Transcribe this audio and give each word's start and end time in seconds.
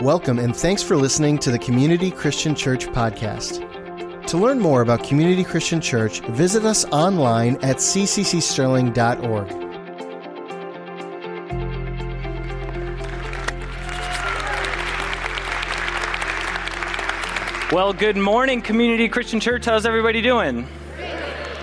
Welcome 0.00 0.38
and 0.38 0.56
thanks 0.56 0.82
for 0.82 0.96
listening 0.96 1.36
to 1.40 1.50
the 1.50 1.58
Community 1.58 2.10
Christian 2.10 2.54
Church 2.54 2.86
podcast. 2.86 3.60
To 4.28 4.38
learn 4.38 4.58
more 4.58 4.80
about 4.80 5.04
Community 5.04 5.44
Christian 5.44 5.78
Church, 5.78 6.20
visit 6.20 6.64
us 6.64 6.86
online 6.86 7.56
at 7.56 7.76
cccsterling.org. 7.76 9.48
Well, 17.70 17.92
good 17.92 18.16
morning, 18.16 18.62
Community 18.62 19.06
Christian 19.06 19.38
Church. 19.38 19.66
How's 19.66 19.84
everybody 19.84 20.22
doing? 20.22 20.66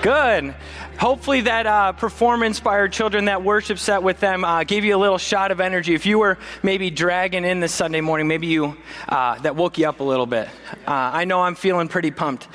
Good. 0.03 0.53
Hopefully, 0.99 1.41
that 1.41 1.67
uh, 1.67 1.91
performance 1.91 2.59
by 2.59 2.71
our 2.71 2.87
children, 2.87 3.25
that 3.25 3.43
worship 3.43 3.77
set 3.77 4.01
with 4.01 4.19
them, 4.19 4.43
uh, 4.43 4.63
gave 4.63 4.83
you 4.83 4.95
a 4.95 4.97
little 4.97 5.19
shot 5.19 5.51
of 5.51 5.61
energy. 5.61 5.93
If 5.93 6.07
you 6.07 6.17
were 6.17 6.39
maybe 6.63 6.89
dragging 6.89 7.45
in 7.45 7.59
this 7.59 7.71
Sunday 7.71 8.01
morning, 8.01 8.27
maybe 8.27 8.47
you 8.47 8.75
uh, 9.07 9.37
that 9.41 9.55
woke 9.55 9.77
you 9.77 9.87
up 9.87 9.99
a 9.99 10.03
little 10.03 10.25
bit. 10.25 10.47
Uh, 10.87 10.91
I 11.13 11.25
know 11.25 11.41
I'm 11.41 11.53
feeling 11.53 11.87
pretty 11.87 12.09
pumped. 12.09 12.47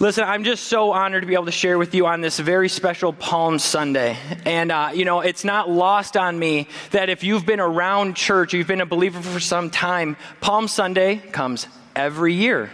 Listen, 0.00 0.24
I'm 0.24 0.42
just 0.42 0.64
so 0.64 0.92
honored 0.92 1.20
to 1.20 1.26
be 1.26 1.34
able 1.34 1.44
to 1.44 1.52
share 1.52 1.76
with 1.76 1.94
you 1.94 2.06
on 2.06 2.22
this 2.22 2.38
very 2.38 2.70
special 2.70 3.12
Palm 3.12 3.58
Sunday. 3.58 4.16
And, 4.46 4.72
uh, 4.72 4.92
you 4.94 5.04
know, 5.04 5.20
it's 5.20 5.44
not 5.44 5.68
lost 5.68 6.16
on 6.16 6.38
me 6.38 6.66
that 6.92 7.10
if 7.10 7.22
you've 7.22 7.44
been 7.44 7.60
around 7.60 8.16
church, 8.16 8.54
you've 8.54 8.66
been 8.66 8.80
a 8.80 8.86
believer 8.86 9.20
for 9.20 9.38
some 9.38 9.68
time, 9.68 10.16
Palm 10.40 10.66
Sunday 10.66 11.16
comes 11.18 11.68
every 11.94 12.32
year. 12.32 12.70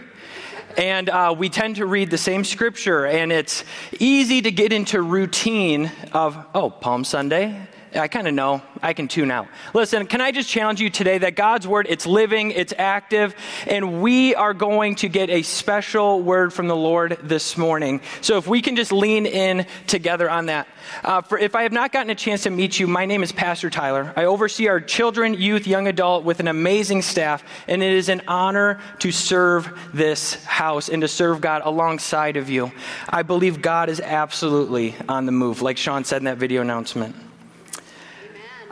And 0.77 1.09
uh, 1.09 1.35
we 1.37 1.49
tend 1.49 1.77
to 1.77 1.85
read 1.85 2.09
the 2.09 2.17
same 2.17 2.43
scripture, 2.43 3.05
and 3.05 3.31
it's 3.31 3.63
easy 3.99 4.41
to 4.41 4.51
get 4.51 4.71
into 4.71 5.01
routine 5.01 5.91
of, 6.13 6.37
oh, 6.53 6.69
Palm 6.69 7.03
Sunday, 7.03 7.67
I 7.93 8.07
kind 8.07 8.27
of 8.27 8.33
know. 8.33 8.61
I 8.81 8.93
can 8.93 9.07
tune 9.07 9.31
out. 9.31 9.47
Listen, 9.73 10.05
can 10.07 10.21
I 10.21 10.31
just 10.31 10.49
challenge 10.49 10.79
you 10.79 10.89
today 10.89 11.17
that 11.17 11.35
God's 11.35 11.67
word, 11.67 11.87
it's 11.89 12.07
living, 12.07 12.51
it's 12.51 12.73
active, 12.77 13.35
and 13.67 14.01
we 14.01 14.33
are 14.33 14.53
going 14.53 14.95
to 14.95 15.09
get 15.09 15.29
a 15.29 15.41
special 15.41 16.21
word 16.21 16.53
from 16.53 16.67
the 16.67 16.75
Lord 16.75 17.17
this 17.21 17.57
morning. 17.57 18.01
So 18.21 18.37
if 18.37 18.47
we 18.47 18.61
can 18.61 18.75
just 18.75 18.91
lean 18.91 19.25
in 19.25 19.65
together 19.87 20.29
on 20.29 20.45
that. 20.45 20.67
Uh, 21.03 21.21
for, 21.21 21.37
if 21.37 21.53
I 21.53 21.63
have 21.63 21.71
not 21.73 21.91
gotten 21.91 22.09
a 22.09 22.15
chance 22.15 22.43
to 22.43 22.49
meet 22.49 22.79
you, 22.79 22.87
my 22.87 23.05
name 23.05 23.23
is 23.23 23.31
Pastor 23.31 23.69
Tyler. 23.69 24.13
I 24.15 24.25
oversee 24.25 24.67
our 24.67 24.79
children, 24.79 25.33
youth, 25.33 25.67
young 25.67 25.87
adult 25.87 26.23
with 26.23 26.39
an 26.39 26.47
amazing 26.47 27.01
staff, 27.01 27.43
and 27.67 27.83
it 27.83 27.93
is 27.93 28.09
an 28.09 28.21
honor 28.27 28.79
to 28.99 29.11
serve 29.11 29.77
this 29.93 30.35
house 30.45 30.89
and 30.89 31.01
to 31.01 31.07
serve 31.07 31.41
God 31.41 31.61
alongside 31.65 32.37
of 32.37 32.49
you. 32.49 32.71
I 33.09 33.23
believe 33.23 33.61
God 33.61 33.89
is 33.89 33.99
absolutely 33.99 34.95
on 35.09 35.25
the 35.25 35.31
move, 35.31 35.61
like 35.61 35.77
Sean 35.77 36.03
said 36.03 36.17
in 36.17 36.25
that 36.25 36.37
video 36.37 36.61
announcement. 36.61 37.15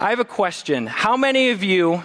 I 0.01 0.11
have 0.11 0.19
a 0.19 0.25
question. 0.25 0.87
How 0.87 1.17
many 1.17 1.49
of 1.49 1.61
you 1.61 2.03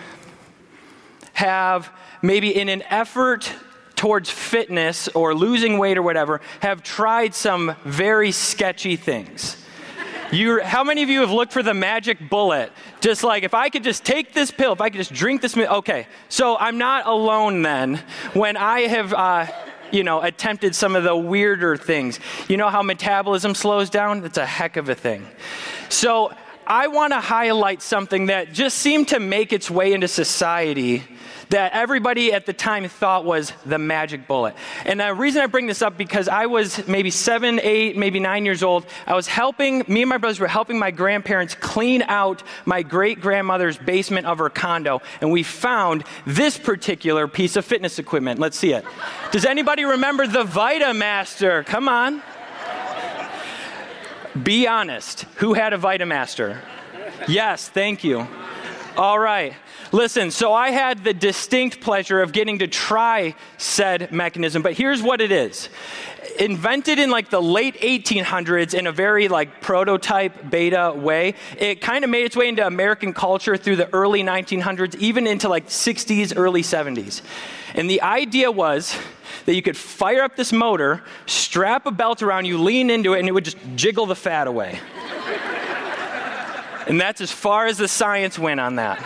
have, 1.32 1.92
maybe 2.22 2.52
in 2.52 2.68
an 2.68 2.82
effort 2.90 3.52
towards 3.94 4.28
fitness 4.28 5.06
or 5.08 5.32
losing 5.32 5.78
weight 5.78 5.96
or 5.96 6.02
whatever, 6.02 6.40
have 6.58 6.82
tried 6.82 7.36
some 7.36 7.76
very 7.84 8.32
sketchy 8.32 8.96
things? 8.96 9.56
you 10.32 10.60
how 10.60 10.82
many 10.82 11.04
of 11.04 11.08
you 11.08 11.20
have 11.20 11.30
looked 11.30 11.52
for 11.52 11.62
the 11.62 11.72
magic 11.72 12.28
bullet? 12.28 12.72
Just 13.00 13.22
like, 13.22 13.44
if 13.44 13.54
I 13.54 13.68
could 13.68 13.84
just 13.84 14.04
take 14.04 14.34
this 14.34 14.50
pill, 14.50 14.72
if 14.72 14.80
I 14.80 14.90
could 14.90 14.98
just 14.98 15.12
drink 15.12 15.40
this, 15.40 15.56
okay. 15.56 16.08
So 16.28 16.56
I'm 16.56 16.78
not 16.78 17.06
alone 17.06 17.62
then 17.62 18.02
when 18.32 18.56
I 18.56 18.80
have. 18.88 19.14
Uh, 19.14 19.46
you 19.92 20.02
know, 20.02 20.22
attempted 20.22 20.74
some 20.74 20.96
of 20.96 21.04
the 21.04 21.14
weirder 21.14 21.76
things. 21.76 22.18
You 22.48 22.56
know 22.56 22.68
how 22.68 22.82
metabolism 22.82 23.54
slows 23.54 23.90
down? 23.90 24.22
That's 24.22 24.38
a 24.38 24.46
heck 24.46 24.76
of 24.76 24.88
a 24.88 24.94
thing. 24.96 25.24
So 25.88 26.32
I 26.66 26.88
want 26.88 27.12
to 27.12 27.20
highlight 27.20 27.82
something 27.82 28.26
that 28.26 28.52
just 28.52 28.78
seemed 28.78 29.08
to 29.08 29.20
make 29.20 29.52
its 29.52 29.70
way 29.70 29.92
into 29.92 30.08
society 30.08 31.02
that 31.50 31.72
everybody 31.72 32.32
at 32.32 32.46
the 32.46 32.52
time 32.52 32.88
thought 32.88 33.24
was 33.24 33.52
the 33.66 33.78
magic 33.78 34.26
bullet. 34.26 34.54
And 34.84 35.00
the 35.00 35.14
reason 35.14 35.42
I 35.42 35.46
bring 35.46 35.66
this 35.66 35.82
up 35.82 35.96
because 35.96 36.28
I 36.28 36.46
was 36.46 36.86
maybe 36.88 37.10
seven, 37.10 37.60
eight, 37.62 37.96
maybe 37.96 38.20
nine 38.20 38.44
years 38.44 38.62
old. 38.62 38.86
I 39.06 39.14
was 39.14 39.26
helping, 39.26 39.84
me 39.86 40.02
and 40.02 40.08
my 40.08 40.16
brothers 40.16 40.40
were 40.40 40.48
helping 40.48 40.78
my 40.78 40.90
grandparents 40.90 41.54
clean 41.54 42.02
out 42.02 42.42
my 42.64 42.82
great 42.82 43.20
grandmother's 43.20 43.78
basement 43.78 44.26
of 44.26 44.38
her 44.38 44.50
condo. 44.50 45.02
And 45.20 45.30
we 45.30 45.42
found 45.42 46.04
this 46.26 46.58
particular 46.58 47.28
piece 47.28 47.56
of 47.56 47.64
fitness 47.64 47.98
equipment. 47.98 48.40
Let's 48.40 48.58
see 48.58 48.72
it. 48.72 48.84
Does 49.30 49.44
anybody 49.44 49.84
remember 49.84 50.26
the 50.26 50.44
Vitamaster? 50.44 51.64
Come 51.66 51.88
on. 51.88 52.22
Be 54.42 54.66
honest. 54.66 55.22
Who 55.36 55.54
had 55.54 55.72
a 55.72 55.78
Vitamaster? 55.78 56.60
Yes, 57.28 57.68
thank 57.68 58.02
you. 58.02 58.26
All 58.96 59.18
right. 59.18 59.54
Listen, 59.92 60.30
so 60.32 60.52
I 60.52 60.70
had 60.70 61.04
the 61.04 61.14
distinct 61.14 61.80
pleasure 61.80 62.20
of 62.20 62.32
getting 62.32 62.58
to 62.58 62.66
try 62.66 63.34
said 63.58 64.10
mechanism, 64.12 64.62
but 64.62 64.72
here's 64.74 65.02
what 65.02 65.20
it 65.20 65.30
is. 65.30 65.68
Invented 66.38 66.98
in 66.98 67.10
like 67.10 67.30
the 67.30 67.40
late 67.40 67.76
1800s 67.76 68.74
in 68.74 68.88
a 68.88 68.92
very 68.92 69.28
like 69.28 69.60
prototype 69.60 70.50
beta 70.50 70.92
way, 70.96 71.34
it 71.58 71.80
kind 71.80 72.02
of 72.02 72.10
made 72.10 72.24
its 72.24 72.36
way 72.36 72.48
into 72.48 72.66
American 72.66 73.12
culture 73.12 73.56
through 73.56 73.76
the 73.76 73.92
early 73.94 74.22
1900s, 74.22 74.96
even 74.96 75.28
into 75.28 75.48
like 75.48 75.68
60s, 75.68 76.32
early 76.36 76.62
70s. 76.62 77.22
And 77.74 77.90
the 77.90 78.02
idea 78.02 78.50
was 78.50 78.96
that 79.46 79.54
you 79.54 79.62
could 79.62 79.76
fire 79.76 80.22
up 80.22 80.36
this 80.36 80.52
motor, 80.52 81.02
strap 81.26 81.86
a 81.86 81.90
belt 81.90 82.22
around 82.22 82.46
you, 82.46 82.58
lean 82.58 82.88
into 82.88 83.14
it, 83.14 83.18
and 83.18 83.28
it 83.28 83.32
would 83.32 83.44
just 83.44 83.58
jiggle 83.74 84.06
the 84.06 84.14
fat 84.14 84.46
away. 84.46 84.78
and 86.86 87.00
that's 87.00 87.20
as 87.20 87.32
far 87.32 87.66
as 87.66 87.76
the 87.76 87.88
science 87.88 88.38
went 88.38 88.60
on 88.60 88.76
that. 88.76 89.04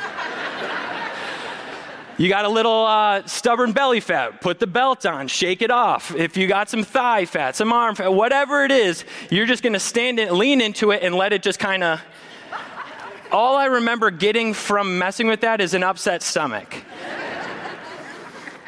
You 2.19 2.29
got 2.29 2.45
a 2.45 2.49
little 2.49 2.85
uh, 2.85 3.25
stubborn 3.27 3.71
belly 3.71 4.01
fat, 4.01 4.41
put 4.41 4.59
the 4.59 4.67
belt 4.67 5.07
on, 5.07 5.29
shake 5.29 5.63
it 5.63 5.71
off. 5.71 6.13
If 6.17 6.37
you 6.37 6.49
got 6.49 6.69
some 6.69 6.83
thigh 6.83 7.27
fat, 7.27 7.55
some 7.55 7.73
arm 7.73 7.95
fat, 7.95 8.13
whatever 8.13 8.65
it 8.65 8.73
is, 8.73 9.05
you're 9.31 9.47
just 9.47 9.63
to 9.75 9.81
stand 9.81 10.19
in, 10.19 10.37
lean 10.37 10.61
into 10.61 10.91
it 10.91 11.05
and 11.05 11.15
let 11.15 11.33
it 11.33 11.45
just 11.45 11.61
kind 11.61 11.85
of. 11.85 12.01
All 13.31 13.57
I 13.57 13.67
remember 13.67 14.11
getting 14.11 14.53
from 14.53 14.99
messing 14.99 15.29
with 15.29 15.43
that 15.43 15.61
is 15.61 15.75
an 15.75 15.85
upset 15.85 16.23
stomach. 16.23 16.83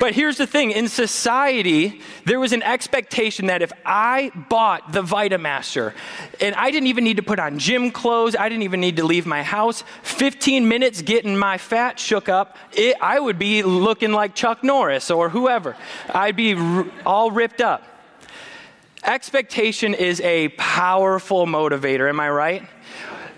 But 0.00 0.14
here's 0.14 0.38
the 0.38 0.46
thing 0.46 0.70
in 0.70 0.88
society, 0.88 2.00
there 2.24 2.40
was 2.40 2.54
an 2.54 2.62
expectation 2.62 3.48
that 3.48 3.60
if 3.60 3.70
I 3.84 4.32
bought 4.48 4.92
the 4.92 5.02
Vitamaster 5.02 5.92
and 6.40 6.54
I 6.54 6.70
didn't 6.70 6.86
even 6.86 7.04
need 7.04 7.18
to 7.18 7.22
put 7.22 7.38
on 7.38 7.58
gym 7.58 7.90
clothes, 7.90 8.34
I 8.34 8.48
didn't 8.48 8.62
even 8.62 8.80
need 8.80 8.96
to 8.96 9.04
leave 9.04 9.26
my 9.26 9.42
house, 9.42 9.84
15 10.02 10.66
minutes 10.66 11.02
getting 11.02 11.36
my 11.36 11.58
fat 11.58 11.98
shook 12.00 12.30
up, 12.30 12.56
it, 12.72 12.96
I 13.02 13.20
would 13.20 13.38
be 13.38 13.62
looking 13.62 14.10
like 14.10 14.34
Chuck 14.34 14.64
Norris 14.64 15.10
or 15.10 15.28
whoever. 15.28 15.76
I'd 16.08 16.34
be 16.34 16.54
r- 16.54 16.86
all 17.04 17.30
ripped 17.30 17.60
up. 17.60 17.84
Expectation 19.04 19.92
is 19.92 20.22
a 20.22 20.48
powerful 20.56 21.44
motivator, 21.44 22.08
am 22.08 22.20
I 22.20 22.30
right? 22.30 22.62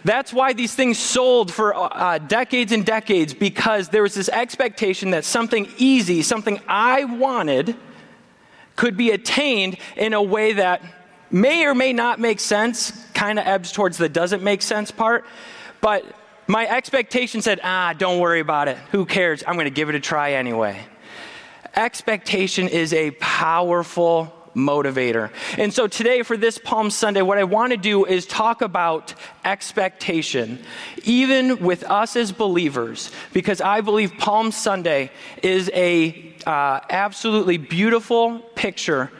That's 0.04 0.32
why 0.32 0.52
these 0.52 0.74
things 0.74 0.98
sold 0.98 1.52
for 1.52 1.74
uh, 1.74 2.18
decades 2.18 2.72
and 2.72 2.84
decades 2.84 3.34
because 3.34 3.88
there 3.88 4.02
was 4.02 4.14
this 4.14 4.28
expectation 4.28 5.10
that 5.10 5.24
something 5.24 5.68
easy, 5.78 6.22
something 6.22 6.60
I 6.66 7.04
wanted, 7.04 7.76
could 8.74 8.96
be 8.96 9.10
attained 9.10 9.76
in 9.96 10.12
a 10.12 10.22
way 10.22 10.54
that 10.54 10.82
may 11.30 11.64
or 11.66 11.74
may 11.74 11.92
not 11.92 12.18
make 12.18 12.40
sense, 12.40 12.90
kind 13.14 13.38
of 13.38 13.46
ebbs 13.46 13.70
towards 13.70 13.96
the 13.96 14.08
doesn't 14.08 14.42
make 14.42 14.62
sense 14.62 14.90
part. 14.90 15.24
But 15.80 16.04
my 16.46 16.66
expectation 16.68 17.40
said, 17.40 17.60
ah, 17.62 17.94
don't 17.96 18.18
worry 18.18 18.40
about 18.40 18.68
it. 18.68 18.76
Who 18.90 19.06
cares? 19.06 19.44
I'm 19.46 19.54
going 19.54 19.64
to 19.64 19.70
give 19.70 19.88
it 19.88 19.94
a 19.94 20.00
try 20.00 20.32
anyway. 20.32 20.80
Expectation 21.74 22.68
is 22.68 22.92
a 22.92 23.12
powerful 23.12 24.41
motivator. 24.54 25.30
And 25.58 25.72
so 25.72 25.86
today, 25.86 26.22
for 26.22 26.36
this 26.36 26.58
Palm 26.58 26.90
Sunday, 26.90 27.22
what 27.22 27.38
I 27.38 27.44
want 27.44 27.72
to 27.72 27.76
do 27.76 28.04
is 28.04 28.26
talk 28.26 28.62
about 28.62 29.14
expectation, 29.44 30.58
even 31.04 31.64
with 31.64 31.84
us 31.84 32.16
as 32.16 32.32
believers, 32.32 33.10
because 33.32 33.60
I 33.60 33.80
believe 33.80 34.12
Palm 34.18 34.52
Sunday 34.52 35.10
is 35.42 35.70
a 35.74 36.34
uh, 36.46 36.80
absolutely 36.90 37.58
beautiful 37.58 38.40
picture 38.54 39.10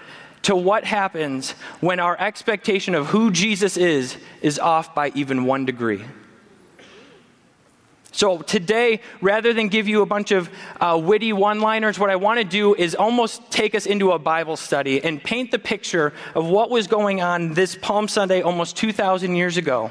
to 0.43 0.57
what 0.57 0.85
happens 0.85 1.53
when 1.81 2.01
our 2.01 2.19
expectation 2.21 2.95
of 2.95 3.07
who 3.07 3.31
Jesus 3.31 3.77
is 3.77 4.17
is 4.41 4.59
off 4.59 4.95
by 4.95 5.13
even 5.15 5.45
one 5.45 5.65
degree. 5.65 6.05
So 8.13 8.43
today, 8.43 9.01
rather 9.23 9.55
than 9.55 9.69
give 9.69 9.89
you 9.89 10.03
a 10.03 10.07
bunch 10.07 10.33
of 10.33 10.51
uh, 10.79 11.01
witty 11.03 11.33
one 11.33 11.61
liners, 11.61 11.99
what 11.99 12.11
I 12.11 12.17
want 12.17 12.39
to 12.39 12.45
do 12.45 12.75
is 12.75 12.95
almost 12.95 13.51
take 13.51 13.75
us 13.75 13.87
into 13.87 14.13
a 14.13 14.19
Bible 14.19 14.57
study 14.57 15.03
and 15.03 15.23
paint 15.23 15.51
the 15.51 15.59
picture 15.59 16.13
of 16.35 16.47
what 16.47 16.71
was 16.71 16.87
going 16.87 17.23
on 17.23 17.55
this 17.55 17.75
Palm 17.75 18.09
Sunday 18.09 18.43
almost 18.43 18.77
2,000 18.77 19.35
years 19.35 19.57
ago. 19.57 19.91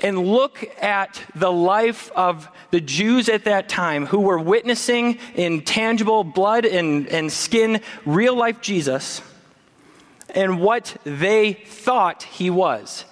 And 0.00 0.18
look 0.26 0.64
at 0.82 1.22
the 1.34 1.52
life 1.52 2.10
of 2.12 2.48
the 2.70 2.80
Jews 2.80 3.28
at 3.28 3.44
that 3.44 3.68
time 3.68 4.06
who 4.06 4.20
were 4.20 4.38
witnessing 4.38 5.18
in 5.34 5.62
tangible 5.62 6.24
blood 6.24 6.64
and, 6.64 7.06
and 7.08 7.30
skin 7.30 7.80
real 8.06 8.34
life 8.34 8.62
Jesus 8.62 9.20
and 10.30 10.60
what 10.60 10.96
they 11.04 11.54
thought 11.54 12.22
he 12.24 12.50
was 12.50 13.04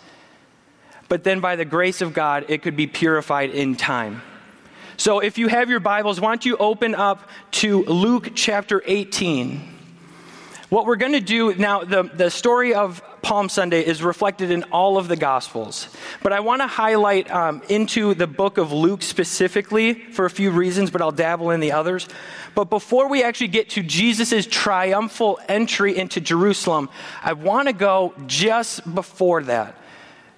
but 1.09 1.25
then 1.25 1.41
by 1.41 1.57
the 1.57 1.65
grace 1.65 2.01
of 2.01 2.13
God, 2.13 2.47
it 2.49 2.63
could 2.63 2.77
be 2.77 2.87
purified 2.87 3.51
in 3.51 3.77
time. 3.77 4.23
So 4.97 5.19
if 5.19 5.39
you 5.39 5.49
have 5.49 5.71
your 5.71 5.81
Bibles, 5.81 6.21
why 6.21 6.31
don't 6.31 6.45
you 6.45 6.57
open 6.57 6.95
up 6.95 7.29
to 7.53 7.85
Luke 7.85 8.31
chapter 8.35 8.83
18. 8.87 9.61
What 10.69 10.87
we're 10.87 10.97
going 10.97 11.13
to 11.13 11.21
do 11.21 11.55
now, 11.55 11.85
the, 11.85 12.05
the 12.05 12.31
story 12.31 12.75
of 12.75 13.03
Palm 13.23 13.49
Sunday 13.49 13.85
is 13.85 14.03
reflected 14.03 14.51
in 14.51 14.65
all 14.65 14.99
of 14.99 15.09
the 15.09 15.17
Gospels. 15.17 15.89
But 16.23 16.33
I 16.33 16.41
want 16.41 16.63
to 16.63 16.67
highlight 16.67 17.31
um, 17.31 17.63
into 17.69 18.15
the 18.15 18.27
book 18.27 18.59
of 18.59 18.73
Luke 18.73 19.03
specifically 19.03 19.95
for 19.95 20.27
a 20.27 20.31
few 20.31 20.51
reasons, 20.51 20.91
but 20.91 21.01
I'll 21.01 21.13
dabble 21.13 21.51
in 21.51 21.61
the 21.61 21.73
others. 21.73 22.09
But 22.55 22.71
before 22.71 23.09
we 23.09 23.23
actually 23.23 23.49
get 23.49 23.71
to 23.71 23.83
Jesus' 23.83 24.47
triumphal 24.47 25.41
entry 25.49 25.97
into 25.97 26.21
Jerusalem, 26.21 26.89
I 27.23 27.33
want 27.33 27.69
to 27.69 27.75
go 27.75 28.15
just 28.27 28.95
before 28.95 29.43
that 29.45 29.79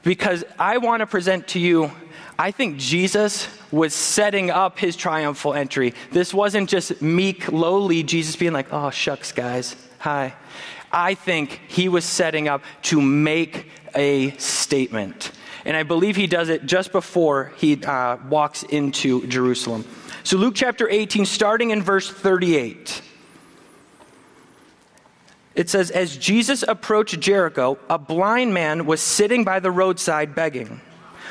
because 0.06 0.44
I 0.56 0.78
want 0.78 1.00
to 1.00 1.06
present 1.06 1.48
to 1.48 1.58
you. 1.58 1.90
I 2.38 2.52
think 2.52 2.78
Jesus 2.78 3.48
was 3.72 3.92
setting 3.92 4.50
up 4.50 4.78
his 4.78 4.94
triumphal 4.94 5.52
entry. 5.52 5.94
This 6.12 6.32
wasn't 6.32 6.70
just 6.70 7.02
meek, 7.02 7.50
lowly 7.50 8.04
Jesus 8.04 8.36
being 8.36 8.52
like, 8.52 8.72
oh, 8.72 8.90
shucks, 8.90 9.32
guys 9.32 9.74
Hi. 9.98 10.34
I 10.92 11.14
think 11.14 11.60
he 11.66 11.88
was 11.88 12.04
setting 12.04 12.46
up 12.46 12.62
to 12.82 13.00
make 13.02 13.68
a 13.96 14.30
statement. 14.36 15.32
And 15.64 15.76
I 15.76 15.82
believe 15.82 16.14
he 16.14 16.28
does 16.28 16.48
it 16.48 16.66
just 16.66 16.92
before 16.92 17.52
he 17.56 17.82
uh, 17.82 18.18
walks 18.28 18.62
into 18.62 19.26
Jerusalem. 19.26 19.84
So, 20.22 20.36
Luke 20.36 20.54
chapter 20.54 20.88
18, 20.88 21.26
starting 21.26 21.70
in 21.70 21.82
verse 21.82 22.08
38. 22.08 23.02
It 25.56 25.70
says, 25.70 25.90
As 25.90 26.16
Jesus 26.16 26.62
approached 26.62 27.18
Jericho, 27.18 27.78
a 27.88 27.98
blind 27.98 28.54
man 28.54 28.86
was 28.86 29.00
sitting 29.00 29.42
by 29.42 29.58
the 29.58 29.70
roadside 29.70 30.34
begging. 30.34 30.80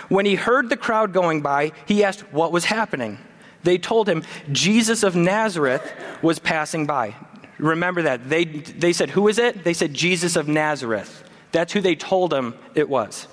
When 0.09 0.25
he 0.25 0.35
heard 0.35 0.69
the 0.69 0.77
crowd 0.77 1.13
going 1.13 1.41
by, 1.41 1.71
he 1.85 2.03
asked 2.03 2.21
what 2.33 2.51
was 2.51 2.65
happening. 2.65 3.19
They 3.63 3.77
told 3.77 4.09
him 4.09 4.23
Jesus 4.51 5.03
of 5.03 5.15
Nazareth 5.15 5.93
was 6.21 6.39
passing 6.39 6.85
by. 6.85 7.15
Remember 7.57 8.01
that. 8.01 8.27
They, 8.29 8.45
they 8.45 8.93
said, 8.93 9.11
Who 9.11 9.27
is 9.27 9.37
it? 9.37 9.63
They 9.63 9.73
said, 9.73 9.93
Jesus 9.93 10.35
of 10.35 10.47
Nazareth. 10.47 11.23
That's 11.51 11.71
who 11.71 11.81
they 11.81 11.95
told 11.95 12.33
him 12.33 12.55
it 12.73 12.89
was. 12.89 13.27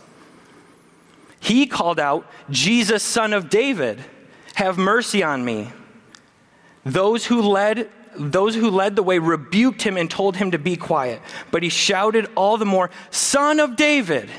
He 1.41 1.67
called 1.67 1.99
out, 1.99 2.31
Jesus, 2.51 3.03
son 3.03 3.33
of 3.33 3.51
David, 3.51 3.99
have 4.55 4.79
mercy 4.79 5.23
on 5.23 5.45
me. 5.45 5.73
Those 6.85 7.27
who 7.27 7.43
led 7.43 7.91
those 8.17 8.55
who 8.55 8.71
led 8.71 8.97
the 8.97 9.03
way 9.03 9.19
rebuked 9.19 9.83
him 9.83 9.97
and 9.97 10.11
told 10.11 10.37
him 10.37 10.51
to 10.51 10.59
be 10.59 10.77
quiet. 10.77 11.21
But 11.51 11.63
he 11.63 11.69
shouted 11.69 12.29
all 12.37 12.57
the 12.59 12.67
more, 12.67 12.91
Son 13.11 13.61
of 13.61 13.77
David, 13.77 14.31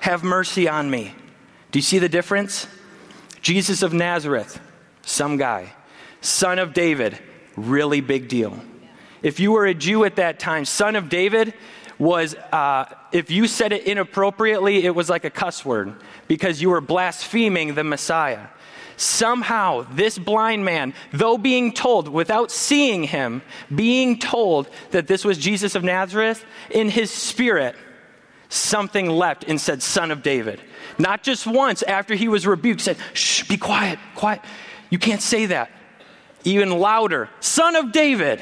have 0.00 0.22
mercy 0.22 0.68
on 0.68 0.90
me. 0.90 1.14
Do 1.70 1.78
you 1.78 1.82
see 1.82 1.98
the 1.98 2.08
difference? 2.08 2.66
Jesus 3.42 3.82
of 3.82 3.92
Nazareth, 3.92 4.60
some 5.02 5.36
guy. 5.36 5.72
Son 6.20 6.58
of 6.58 6.74
David, 6.74 7.18
really 7.56 8.00
big 8.00 8.28
deal. 8.28 8.58
If 9.22 9.40
you 9.40 9.52
were 9.52 9.66
a 9.66 9.74
Jew 9.74 10.04
at 10.04 10.16
that 10.16 10.38
time, 10.38 10.64
son 10.64 10.96
of 10.96 11.08
David 11.08 11.54
was, 11.98 12.34
uh, 12.34 12.86
if 13.12 13.30
you 13.30 13.46
said 13.46 13.72
it 13.72 13.84
inappropriately, 13.84 14.84
it 14.84 14.94
was 14.94 15.10
like 15.10 15.24
a 15.24 15.30
cuss 15.30 15.64
word 15.64 15.94
because 16.28 16.62
you 16.62 16.70
were 16.70 16.80
blaspheming 16.80 17.74
the 17.74 17.84
Messiah. 17.84 18.46
Somehow, 19.00 19.86
this 19.92 20.18
blind 20.18 20.62
man, 20.62 20.92
though 21.10 21.38
being 21.38 21.72
told, 21.72 22.06
without 22.06 22.50
seeing 22.50 23.02
him, 23.02 23.40
being 23.74 24.18
told 24.18 24.68
that 24.90 25.06
this 25.06 25.24
was 25.24 25.38
Jesus 25.38 25.74
of 25.74 25.82
Nazareth, 25.82 26.44
in 26.68 26.90
his 26.90 27.10
spirit, 27.10 27.76
something 28.50 29.08
leapt 29.08 29.44
and 29.44 29.58
said, 29.58 29.82
Son 29.82 30.10
of 30.10 30.22
David. 30.22 30.60
Not 30.98 31.22
just 31.22 31.46
once 31.46 31.82
after 31.82 32.14
he 32.14 32.28
was 32.28 32.46
rebuked, 32.46 32.82
said, 32.82 32.98
Shh, 33.14 33.44
be 33.44 33.56
quiet, 33.56 33.98
quiet. 34.16 34.42
You 34.90 34.98
can't 34.98 35.22
say 35.22 35.46
that. 35.46 35.70
Even 36.44 36.68
louder, 36.68 37.30
Son 37.40 37.76
of 37.76 37.92
David. 37.92 38.38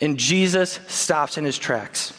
And 0.00 0.18
Jesus 0.18 0.78
stops 0.86 1.36
in 1.36 1.44
his 1.44 1.58
tracks. 1.58 2.12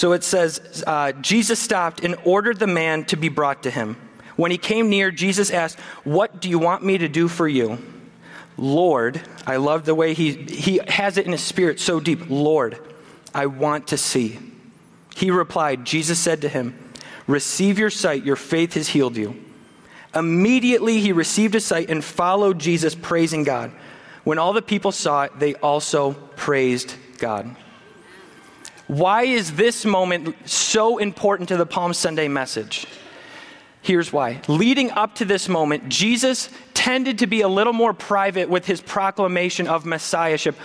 So 0.00 0.12
it 0.12 0.24
says, 0.24 0.82
uh, 0.86 1.12
Jesus 1.12 1.58
stopped 1.58 2.02
and 2.02 2.16
ordered 2.24 2.58
the 2.58 2.66
man 2.66 3.04
to 3.04 3.16
be 3.16 3.28
brought 3.28 3.64
to 3.64 3.70
him. 3.70 3.98
When 4.36 4.50
he 4.50 4.56
came 4.56 4.88
near, 4.88 5.10
Jesus 5.10 5.50
asked, 5.50 5.78
What 6.04 6.40
do 6.40 6.48
you 6.48 6.58
want 6.58 6.82
me 6.82 6.96
to 6.96 7.06
do 7.06 7.28
for 7.28 7.46
you? 7.46 7.76
Lord, 8.56 9.20
I 9.46 9.56
love 9.56 9.84
the 9.84 9.94
way 9.94 10.14
he, 10.14 10.32
he 10.32 10.80
has 10.88 11.18
it 11.18 11.26
in 11.26 11.32
his 11.32 11.42
spirit 11.42 11.80
so 11.80 12.00
deep. 12.00 12.30
Lord, 12.30 12.78
I 13.34 13.44
want 13.44 13.88
to 13.88 13.98
see. 13.98 14.38
He 15.14 15.30
replied, 15.30 15.84
Jesus 15.84 16.18
said 16.18 16.40
to 16.40 16.48
him, 16.48 16.78
Receive 17.26 17.78
your 17.78 17.90
sight, 17.90 18.24
your 18.24 18.36
faith 18.36 18.72
has 18.76 18.88
healed 18.88 19.18
you. 19.18 19.38
Immediately 20.14 21.00
he 21.00 21.12
received 21.12 21.52
his 21.52 21.66
sight 21.66 21.90
and 21.90 22.02
followed 22.02 22.58
Jesus, 22.58 22.94
praising 22.94 23.44
God. 23.44 23.70
When 24.24 24.38
all 24.38 24.54
the 24.54 24.62
people 24.62 24.92
saw 24.92 25.24
it, 25.24 25.38
they 25.38 25.56
also 25.56 26.14
praised 26.36 26.94
God. 27.18 27.54
Why 28.90 29.22
is 29.22 29.52
this 29.52 29.84
moment 29.84 30.34
so 30.50 30.98
important 30.98 31.50
to 31.50 31.56
the 31.56 31.64
Palm 31.64 31.94
Sunday 31.94 32.26
message? 32.26 32.88
Here's 33.82 34.12
why. 34.12 34.40
Leading 34.48 34.90
up 34.90 35.14
to 35.16 35.24
this 35.24 35.48
moment, 35.48 35.88
Jesus 35.88 36.48
tended 36.74 37.20
to 37.20 37.28
be 37.28 37.42
a 37.42 37.48
little 37.48 37.72
more 37.72 37.94
private 37.94 38.48
with 38.48 38.66
his 38.66 38.80
proclamation 38.80 39.68
of 39.68 39.86
messiahship, 39.86 40.56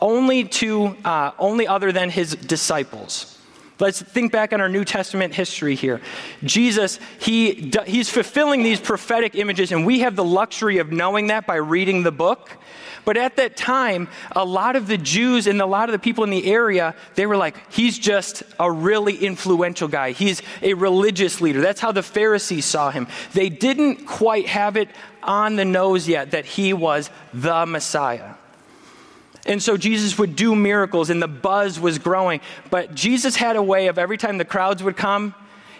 only 0.00 0.44
to 0.44 0.96
uh, 1.04 1.32
only 1.38 1.66
other 1.66 1.92
than 1.92 2.08
his 2.08 2.34
disciples. 2.34 3.38
Let's 3.78 4.00
think 4.00 4.32
back 4.32 4.54
on 4.54 4.62
our 4.62 4.70
New 4.70 4.86
Testament 4.86 5.34
history 5.34 5.74
here. 5.74 6.00
Jesus, 6.44 6.98
he, 7.20 7.70
he's 7.86 8.08
fulfilling 8.08 8.62
these 8.62 8.80
prophetic 8.80 9.34
images, 9.34 9.70
and 9.70 9.84
we 9.84 9.98
have 9.98 10.16
the 10.16 10.24
luxury 10.24 10.78
of 10.78 10.92
knowing 10.92 11.26
that 11.26 11.46
by 11.46 11.56
reading 11.56 12.04
the 12.04 12.12
book. 12.12 12.56
But 13.06 13.16
at 13.16 13.36
that 13.36 13.56
time, 13.56 14.08
a 14.32 14.44
lot 14.44 14.74
of 14.74 14.88
the 14.88 14.98
Jews 14.98 15.46
and 15.46 15.62
a 15.62 15.66
lot 15.66 15.88
of 15.88 15.92
the 15.92 15.98
people 16.00 16.24
in 16.24 16.30
the 16.30 16.44
area, 16.44 16.96
they 17.14 17.24
were 17.24 17.36
like, 17.36 17.56
he's 17.72 17.96
just 17.96 18.42
a 18.58 18.70
really 18.70 19.14
influential 19.14 19.86
guy. 19.86 20.10
He's 20.10 20.42
a 20.60 20.74
religious 20.74 21.40
leader. 21.40 21.60
That's 21.60 21.80
how 21.80 21.92
the 21.92 22.02
Pharisees 22.02 22.64
saw 22.64 22.90
him. 22.90 23.06
They 23.32 23.48
didn't 23.48 24.06
quite 24.06 24.48
have 24.48 24.76
it 24.76 24.88
on 25.22 25.54
the 25.54 25.64
nose 25.64 26.08
yet 26.08 26.32
that 26.32 26.46
he 26.46 26.72
was 26.72 27.08
the 27.32 27.64
Messiah. 27.64 28.34
And 29.46 29.62
so 29.62 29.76
Jesus 29.76 30.18
would 30.18 30.34
do 30.34 30.56
miracles 30.56 31.08
and 31.08 31.22
the 31.22 31.28
buzz 31.28 31.78
was 31.78 32.00
growing. 32.00 32.40
But 32.70 32.96
Jesus 32.96 33.36
had 33.36 33.54
a 33.54 33.62
way 33.62 33.86
of 33.86 33.98
every 33.98 34.18
time 34.18 34.36
the 34.36 34.44
crowds 34.44 34.82
would 34.82 34.96
come, 34.96 35.32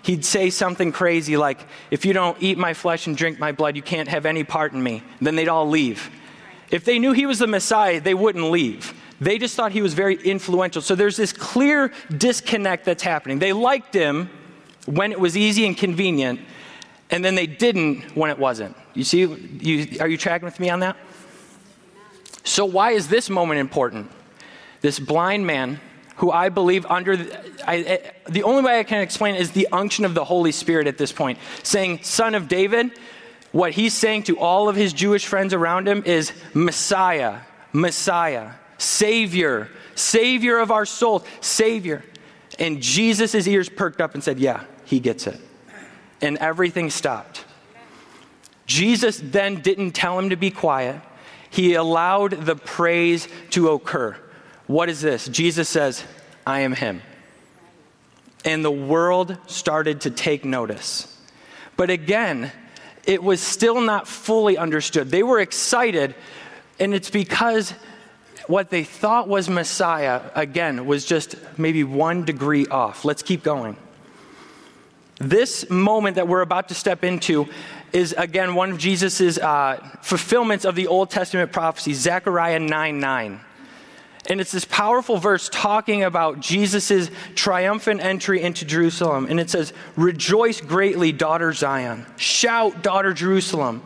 he'd 0.03 0.25
say 0.25 0.49
something 0.51 0.93
crazy 0.93 1.37
like, 1.37 1.59
If 1.91 2.05
you 2.05 2.13
don't 2.13 2.41
eat 2.41 2.57
my 2.57 2.73
flesh 2.73 3.09
and 3.09 3.17
drink 3.17 3.41
my 3.41 3.51
blood, 3.51 3.75
you 3.75 3.83
can't 3.83 4.07
have 4.07 4.27
any 4.27 4.45
part 4.45 4.75
in 4.75 4.81
me. 4.81 5.03
Then 5.21 5.35
they'd 5.35 5.49
all 5.49 5.69
leave. 5.69 6.09
If 6.71 6.85
they 6.85 6.99
knew 6.99 7.13
he 7.13 7.27
was 7.27 7.39
the 7.39 7.47
Messiah, 7.47 8.01
they 8.01 8.15
wouldn't 8.15 8.51
leave. 8.51 8.95
They 9.21 9.39
just 9.39 9.55
thought 9.55 9.73
he 9.73 9.83
was 9.83 9.95
very 9.95 10.17
influential. 10.17 10.83
So 10.83 10.95
there's 10.95 11.17
this 11.17 11.33
clear 11.33 11.93
disconnect 12.17 12.85
that's 12.85 13.03
happening. 13.03 13.39
They 13.39 13.53
liked 13.53 13.95
him 13.95 14.29
when 14.85 15.13
it 15.13 15.19
was 15.19 15.37
easy 15.37 15.67
and 15.67 15.77
convenient, 15.77 16.41
and 17.11 17.25
then 17.25 17.35
they 17.35 17.47
didn't 17.47 18.17
when 18.17 18.31
it 18.31 18.39
wasn't. 18.39 18.77
You 18.95 19.05
see, 19.05 19.21
you, 19.21 19.99
are 20.01 20.09
you 20.09 20.17
tracking 20.17 20.45
with 20.45 20.61
me 20.61 20.71
on 20.71 20.81
that? 20.81 20.97
So, 22.45 22.65
why 22.65 22.93
is 22.93 23.09
this 23.09 23.29
moment 23.29 23.59
important? 23.59 24.11
This 24.81 24.99
blind 24.99 25.47
man, 25.47 25.81
who 26.17 26.31
I 26.31 26.49
believe 26.49 26.87
under 26.87 27.17
the, 27.17 27.41
I, 27.67 28.13
the 28.29 28.43
only 28.45 28.63
way 28.63 28.79
I 28.79 28.85
can 28.85 29.01
explain 29.01 29.35
is 29.35 29.51
the 29.51 29.69
unction 29.73 30.05
of 30.05 30.15
the 30.15 30.25
Holy 30.25 30.53
Spirit 30.53 30.87
at 30.87 30.99
this 30.99 31.11
point, 31.11 31.39
saying, 31.63 32.03
Son 32.03 32.35
of 32.35 32.49
David, 32.49 32.93
what 33.57 33.73
he's 33.73 33.95
saying 33.95 34.25
to 34.25 34.39
all 34.39 34.69
of 34.69 34.77
his 34.77 34.93
Jewish 34.93 35.25
friends 35.25 35.55
around 35.55 35.89
him 35.89 36.03
is 36.05 36.31
Messiah, 36.53 37.39
Messiah, 37.73 38.51
Savior, 38.77 39.71
Savior 39.95 40.59
of 40.59 40.71
our 40.71 40.85
souls, 40.85 41.25
Savior. 41.41 42.05
And 42.59 42.83
Jesus' 42.83 43.47
ears 43.47 43.71
perked 43.71 44.03
up 44.03 44.13
and 44.13 44.23
said, 44.23 44.39
Yeah, 44.39 44.65
he 44.85 45.01
gets 45.01 45.27
it. 45.27 45.41
And 46.21 46.37
everything 46.37 46.91
stopped. 46.91 47.47
Jesus 48.67 49.23
then 49.25 49.63
didn't 49.63 49.93
tell 49.93 50.19
him 50.19 50.29
to 50.31 50.37
be 50.37 50.51
quiet. 50.51 51.01
He 51.49 51.73
allowed 51.73 52.33
the 52.33 52.57
praise 52.57 53.27
to 53.51 53.71
occur. 53.71 54.19
What 54.67 54.91
is 54.91 55.01
this? 55.01 55.29
Jesus 55.29 55.67
says, 55.67 56.05
I 56.47 56.61
am 56.61 56.75
Him. 56.75 57.01
And 58.45 58.63
the 58.63 58.71
world 58.71 59.39
started 59.47 60.03
to 60.03 60.11
take 60.11 60.45
notice. 60.45 61.11
But 61.79 61.89
again, 61.89 62.53
it 63.07 63.23
was 63.23 63.41
still 63.41 63.81
not 63.81 64.09
fully 64.09 64.59
understood. 64.59 65.11
They 65.11 65.23
were 65.23 65.41
excited, 65.41 66.15
and 66.79 66.93
it's 66.93 67.11
because 67.11 67.73
what 68.47 68.71
they 68.71 68.85
thought 68.85 69.29
was 69.29 69.49
Messiah, 69.49 70.21
again, 70.35 70.87
was 70.87 71.05
just 71.05 71.37
maybe 71.57 71.85
one 71.85 72.25
degree 72.25 72.67
off. 72.67 73.05
Let's 73.05 73.23
keep 73.23 73.43
going. 73.43 73.77
This 75.19 75.71
moment 75.71 76.17
that 76.17 76.29
we're 76.29 76.43
about 76.43 76.69
to 76.69 76.75
step 76.75 77.03
into 77.03 77.49
is 77.93 78.15
again 78.19 78.55
one 78.55 78.73
of 78.73 78.79
Jesus' 78.79 79.39
uh, 79.39 79.79
fulfillments 80.03 80.65
of 80.65 80.75
the 80.75 80.89
Old 80.89 81.11
Testament 81.11 81.53
prophecy, 81.53 81.95
Zechariah 81.95 82.59
9 82.59 83.01
9. 83.01 83.41
And 84.29 84.41
it's 84.41 84.53
this 84.53 84.65
powerful 84.65 85.19
verse 85.19 85.49
talking 85.53 86.03
about 86.03 86.41
Jesus' 86.41 87.11
triumphant 87.35 88.01
entry 88.01 88.43
into 88.43 88.65
Jerusalem. 88.65 89.27
And 89.31 89.39
it 89.39 89.51
says, 89.51 89.73
Rejoice 89.97 90.61
greatly, 90.61 91.13
daughter 91.13 91.53
Zion. 91.53 92.07
Shout, 92.17 92.83
daughter 92.83 93.13
Jerusalem. 93.13 93.83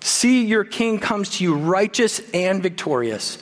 See, 0.00 0.44
your 0.44 0.64
king 0.64 0.98
comes 0.98 1.30
to 1.36 1.44
you 1.44 1.56
righteous 1.56 2.20
and 2.32 2.62
victorious, 2.62 3.38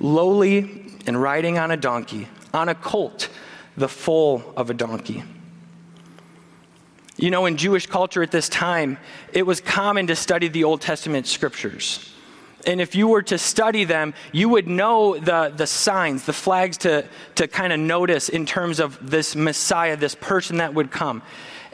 lowly 0.00 0.86
and 1.06 1.20
riding 1.20 1.58
on 1.58 1.70
a 1.70 1.76
donkey, 1.76 2.28
on 2.52 2.68
a 2.68 2.74
colt, 2.74 3.28
the 3.76 3.88
foal 3.88 4.42
of 4.56 4.70
a 4.70 4.74
donkey. 4.74 5.22
You 7.16 7.30
know, 7.30 7.46
in 7.46 7.56
Jewish 7.56 7.86
culture 7.86 8.22
at 8.22 8.30
this 8.30 8.48
time, 8.48 8.98
it 9.32 9.46
was 9.46 9.60
common 9.60 10.06
to 10.08 10.16
study 10.16 10.48
the 10.48 10.64
Old 10.64 10.82
Testament 10.82 11.26
scriptures. 11.26 12.12
And 12.64 12.80
if 12.80 12.94
you 12.94 13.08
were 13.08 13.22
to 13.22 13.38
study 13.38 13.84
them, 13.84 14.14
you 14.32 14.48
would 14.48 14.66
know 14.66 15.18
the, 15.18 15.52
the 15.54 15.66
signs, 15.66 16.24
the 16.24 16.32
flags 16.32 16.78
to, 16.78 17.06
to 17.36 17.46
kind 17.46 17.72
of 17.72 17.78
notice 17.78 18.28
in 18.28 18.46
terms 18.46 18.80
of 18.80 19.10
this 19.10 19.36
Messiah, 19.36 19.96
this 19.96 20.14
person 20.14 20.56
that 20.56 20.74
would 20.74 20.90
come. 20.90 21.22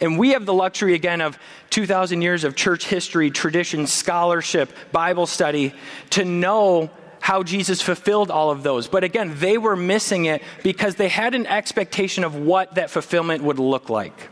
And 0.00 0.18
we 0.18 0.30
have 0.30 0.46
the 0.46 0.52
luxury, 0.52 0.94
again, 0.94 1.20
of 1.20 1.38
2,000 1.70 2.22
years 2.22 2.42
of 2.42 2.56
church 2.56 2.86
history, 2.86 3.30
tradition, 3.30 3.86
scholarship, 3.86 4.72
Bible 4.90 5.26
study 5.26 5.72
to 6.10 6.24
know 6.24 6.90
how 7.20 7.44
Jesus 7.44 7.80
fulfilled 7.80 8.30
all 8.30 8.50
of 8.50 8.64
those. 8.64 8.88
But 8.88 9.04
again, 9.04 9.34
they 9.38 9.56
were 9.56 9.76
missing 9.76 10.24
it 10.24 10.42
because 10.64 10.96
they 10.96 11.08
had 11.08 11.36
an 11.36 11.46
expectation 11.46 12.24
of 12.24 12.34
what 12.34 12.74
that 12.74 12.90
fulfillment 12.90 13.44
would 13.44 13.60
look 13.60 13.88
like. 13.88 14.31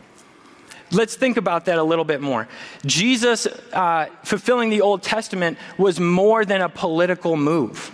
Let's 0.91 1.15
think 1.15 1.37
about 1.37 1.65
that 1.65 1.77
a 1.77 1.83
little 1.83 2.03
bit 2.03 2.21
more. 2.21 2.47
Jesus 2.85 3.47
uh, 3.47 4.07
fulfilling 4.23 4.69
the 4.69 4.81
Old 4.81 5.01
Testament 5.03 5.57
was 5.77 5.99
more 5.99 6.43
than 6.43 6.61
a 6.61 6.69
political 6.69 7.37
move. 7.37 7.91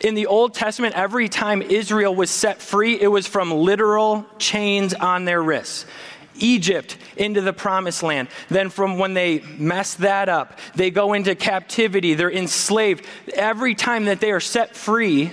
In 0.00 0.14
the 0.14 0.26
Old 0.26 0.52
Testament, 0.52 0.96
every 0.96 1.28
time 1.28 1.62
Israel 1.62 2.12
was 2.12 2.28
set 2.28 2.60
free, 2.60 3.00
it 3.00 3.06
was 3.06 3.28
from 3.28 3.52
literal 3.52 4.26
chains 4.38 4.94
on 4.94 5.24
their 5.24 5.40
wrists. 5.40 5.86
Egypt 6.34 6.96
into 7.16 7.40
the 7.40 7.52
promised 7.52 8.02
land. 8.02 8.28
Then, 8.48 8.68
from 8.68 8.98
when 8.98 9.14
they 9.14 9.40
mess 9.58 9.94
that 9.96 10.28
up, 10.28 10.58
they 10.74 10.90
go 10.90 11.12
into 11.12 11.34
captivity, 11.34 12.14
they're 12.14 12.32
enslaved. 12.32 13.04
Every 13.34 13.74
time 13.74 14.06
that 14.06 14.20
they 14.20 14.32
are 14.32 14.40
set 14.40 14.74
free, 14.74 15.30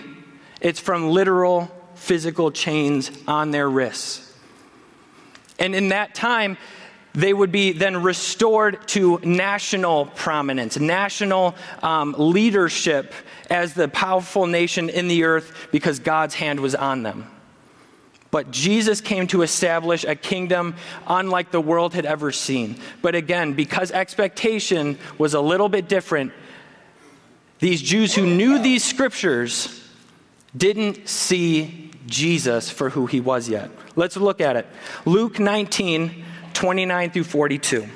it's 0.61 0.79
from 0.79 1.09
literal 1.09 1.71
physical 1.95 2.51
chains 2.51 3.11
on 3.27 3.51
their 3.51 3.69
wrists. 3.69 4.28
And 5.59 5.75
in 5.75 5.89
that 5.89 6.15
time, 6.15 6.57
they 7.13 7.33
would 7.33 7.51
be 7.51 7.71
then 7.71 8.01
restored 8.03 8.87
to 8.89 9.19
national 9.23 10.05
prominence, 10.07 10.79
national 10.79 11.55
um, 11.81 12.15
leadership 12.17 13.13
as 13.49 13.73
the 13.73 13.87
powerful 13.87 14.45
nation 14.45 14.89
in 14.89 15.07
the 15.07 15.23
earth 15.23 15.69
because 15.71 15.99
God's 15.99 16.35
hand 16.35 16.59
was 16.59 16.75
on 16.75 17.03
them. 17.03 17.29
But 18.31 18.51
Jesus 18.51 19.01
came 19.01 19.25
to 19.27 19.41
establish 19.41 20.03
a 20.03 20.15
kingdom 20.15 20.75
unlike 21.07 21.49
the 21.49 21.61
world 21.61 21.95
had 21.95 22.05
ever 22.05 22.31
seen. 22.31 22.77
But 23.01 23.15
again, 23.15 23.53
because 23.53 23.91
expectation 23.91 24.99
was 25.17 25.33
a 25.33 25.41
little 25.41 25.67
bit 25.67 25.89
different, 25.89 26.31
these 27.57 27.81
Jews 27.81 28.13
who 28.13 28.27
knew 28.27 28.59
these 28.59 28.83
scriptures 28.83 29.83
didn't 30.55 31.09
see 31.09 31.88
Jesus 32.09 32.69
for 32.69 32.89
who 32.89 33.05
he 33.05 33.21
was 33.21 33.47
yet. 33.47 33.69
Let's 33.95 34.17
look 34.17 34.41
at 34.41 34.55
it. 34.55 34.67
Luke 35.05 35.39
19, 35.39 36.25
29 36.53 37.11
through 37.11 37.23
42. 37.23 37.87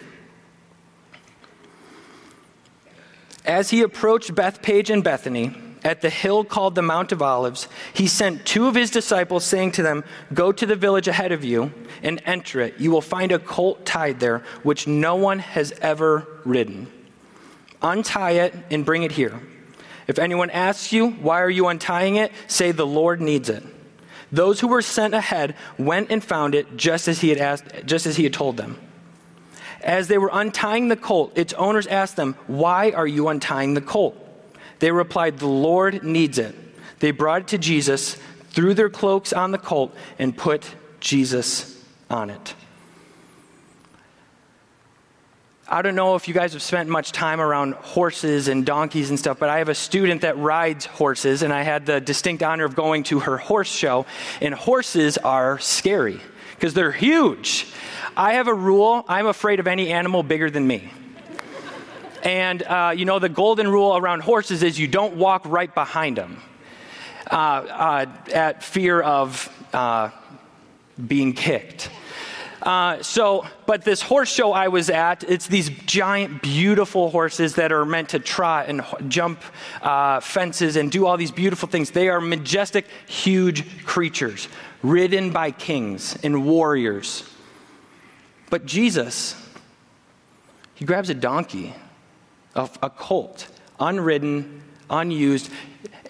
As 3.45 3.69
he 3.69 3.81
approached 3.81 4.33
Bethphage 4.33 4.89
and 4.89 5.03
Bethany, 5.03 5.53
at 5.83 6.01
the 6.01 6.09
hill 6.09 6.45
called 6.45 6.75
the 6.75 6.81
Mount 6.81 7.11
of 7.11 7.21
Olives, 7.21 7.67
he 7.93 8.07
sent 8.07 8.45
two 8.45 8.67
of 8.67 8.75
his 8.75 8.89
disciples, 8.89 9.43
saying 9.43 9.73
to 9.73 9.83
them, 9.83 10.03
Go 10.33 10.51
to 10.51 10.65
the 10.65 10.77
village 10.77 11.07
ahead 11.07 11.31
of 11.31 11.43
you 11.43 11.73
and 12.01 12.21
enter 12.25 12.61
it. 12.61 12.75
You 12.79 12.91
will 12.91 13.01
find 13.01 13.31
a 13.31 13.39
colt 13.39 13.85
tied 13.85 14.19
there, 14.19 14.43
which 14.63 14.87
no 14.87 15.15
one 15.15 15.39
has 15.39 15.73
ever 15.81 16.25
ridden. 16.45 16.87
Untie 17.81 18.31
it 18.31 18.55
and 18.71 18.85
bring 18.85 19.03
it 19.03 19.11
here. 19.11 19.41
If 20.07 20.19
anyone 20.19 20.49
asks 20.49 20.93
you, 20.93 21.09
Why 21.09 21.41
are 21.41 21.49
you 21.49 21.67
untying 21.67 22.15
it? 22.15 22.31
say, 22.47 22.71
The 22.71 22.87
Lord 22.87 23.19
needs 23.19 23.49
it. 23.49 23.63
Those 24.33 24.59
who 24.59 24.67
were 24.67 24.81
sent 24.81 25.13
ahead 25.13 25.55
went 25.77 26.09
and 26.09 26.23
found 26.23 26.55
it 26.55 26.75
just 26.75 27.07
as 27.07 27.21
he 27.21 27.29
had 27.29 27.37
asked, 27.37 27.65
just 27.85 28.07
as 28.07 28.17
he 28.17 28.23
had 28.23 28.33
told 28.33 28.57
them. 28.57 28.79
As 29.83 30.07
they 30.07 30.17
were 30.17 30.31
untying 30.33 30.87
the 30.87 30.95
colt, 30.95 31.33
its 31.35 31.53
owners 31.53 31.85
asked 31.85 32.15
them, 32.15 32.35
"Why 32.47 32.89
are 32.91 33.05
you 33.05 33.27
untying 33.27 33.75
the 33.75 33.81
colt?" 33.81 34.17
They 34.79 34.91
replied, 34.91 35.37
"The 35.37 35.45
Lord 35.45 36.03
needs 36.03 36.39
it." 36.39 36.55
They 36.99 37.11
brought 37.11 37.41
it 37.41 37.47
to 37.49 37.57
Jesus, 37.59 38.17
threw 38.49 38.73
their 38.73 38.89
cloaks 38.89 39.33
on 39.33 39.51
the 39.51 39.59
colt, 39.59 39.95
and 40.17 40.35
put 40.35 40.63
Jesus 40.99 41.77
on 42.09 42.31
it. 42.31 42.55
I 45.67 45.81
don't 45.81 45.95
know 45.95 46.15
if 46.15 46.27
you 46.27 46.33
guys 46.33 46.51
have 46.53 46.61
spent 46.61 46.89
much 46.89 47.13
time 47.13 47.39
around 47.39 47.75
horses 47.75 48.49
and 48.49 48.65
donkeys 48.65 49.09
and 49.09 49.17
stuff, 49.17 49.39
but 49.39 49.47
I 49.47 49.59
have 49.59 49.69
a 49.69 49.75
student 49.75 50.21
that 50.21 50.37
rides 50.37 50.85
horses, 50.85 51.41
and 51.41 51.53
I 51.53 51.63
had 51.63 51.85
the 51.85 52.01
distinct 52.01 52.43
honor 52.43 52.65
of 52.65 52.75
going 52.75 53.03
to 53.03 53.21
her 53.21 53.37
horse 53.37 53.71
show. 53.71 54.05
And 54.41 54.53
horses 54.53 55.17
are 55.17 55.59
scary 55.59 56.19
because 56.55 56.73
they're 56.73 56.91
huge. 56.91 57.67
I 58.17 58.33
have 58.33 58.49
a 58.49 58.53
rule 58.53 59.05
I'm 59.07 59.25
afraid 59.25 59.61
of 59.61 59.67
any 59.67 59.89
animal 59.89 60.21
bigger 60.21 60.49
than 60.49 60.67
me. 60.67 60.91
And, 62.23 62.61
uh, 62.63 62.93
you 62.95 63.05
know, 63.05 63.19
the 63.19 63.29
golden 63.29 63.67
rule 63.69 63.95
around 63.95 64.21
horses 64.21 64.63
is 64.63 64.77
you 64.77 64.87
don't 64.87 65.15
walk 65.15 65.43
right 65.45 65.73
behind 65.73 66.17
them 66.17 66.41
uh, 67.31 67.35
uh, 67.35 68.05
at 68.33 68.63
fear 68.63 69.01
of 69.01 69.49
uh, 69.73 70.09
being 71.07 71.31
kicked. 71.31 71.89
Uh, 72.63 73.03
so, 73.03 73.45
but 73.65 73.83
this 73.83 74.01
horse 74.01 74.31
show 74.31 74.53
I 74.53 74.69
was 74.69 74.89
at, 74.89 75.25
it's 75.25 75.47
these 75.47 75.69
giant, 75.69 76.41
beautiful 76.41 77.09
horses 77.09 77.55
that 77.55 77.73
are 77.73 77.83
meant 77.83 78.09
to 78.09 78.19
trot 78.19 78.69
and 78.69 78.81
jump 79.09 79.41
uh, 79.81 80.21
fences 80.21 80.77
and 80.77 80.89
do 80.89 81.05
all 81.05 81.17
these 81.17 81.31
beautiful 81.31 81.67
things. 81.67 81.91
They 81.91 82.07
are 82.07 82.21
majestic, 82.21 82.87
huge 83.05 83.85
creatures, 83.85 84.47
ridden 84.81 85.31
by 85.31 85.51
kings 85.51 86.17
and 86.23 86.45
warriors. 86.45 87.29
But 88.49 88.65
Jesus, 88.65 89.35
he 90.73 90.85
grabs 90.85 91.09
a 91.09 91.15
donkey, 91.15 91.73
a, 92.55 92.69
a 92.81 92.89
colt, 92.89 93.49
unridden, 93.77 94.61
unused. 94.89 95.49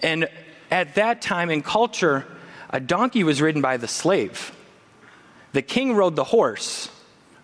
And 0.04 0.28
at 0.70 0.94
that 0.94 1.20
time 1.20 1.50
in 1.50 1.62
culture, 1.62 2.24
a 2.70 2.78
donkey 2.78 3.24
was 3.24 3.42
ridden 3.42 3.60
by 3.60 3.76
the 3.76 3.88
slave. 3.88 4.52
The 5.54 5.62
king 5.62 5.94
rode 5.94 6.16
the 6.16 6.24
horse, 6.24 6.90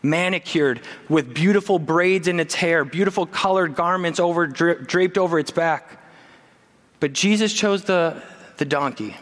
manicured 0.03 0.81
with 1.09 1.33
beautiful 1.33 1.79
braids 1.79 2.27
in 2.27 2.41
its 2.41 2.57
hair, 2.57 2.85
beautiful 2.85 3.25
colored 3.25 3.77
garments 3.77 4.19
over, 4.19 4.49
dra- 4.49 4.85
draped 4.85 5.17
over 5.17 5.39
its 5.39 5.53
back. 5.53 6.01
But 6.99 7.13
Jesus 7.13 7.53
chose 7.53 7.85
the, 7.85 8.21
the 8.57 8.65
donkey. 8.65 9.17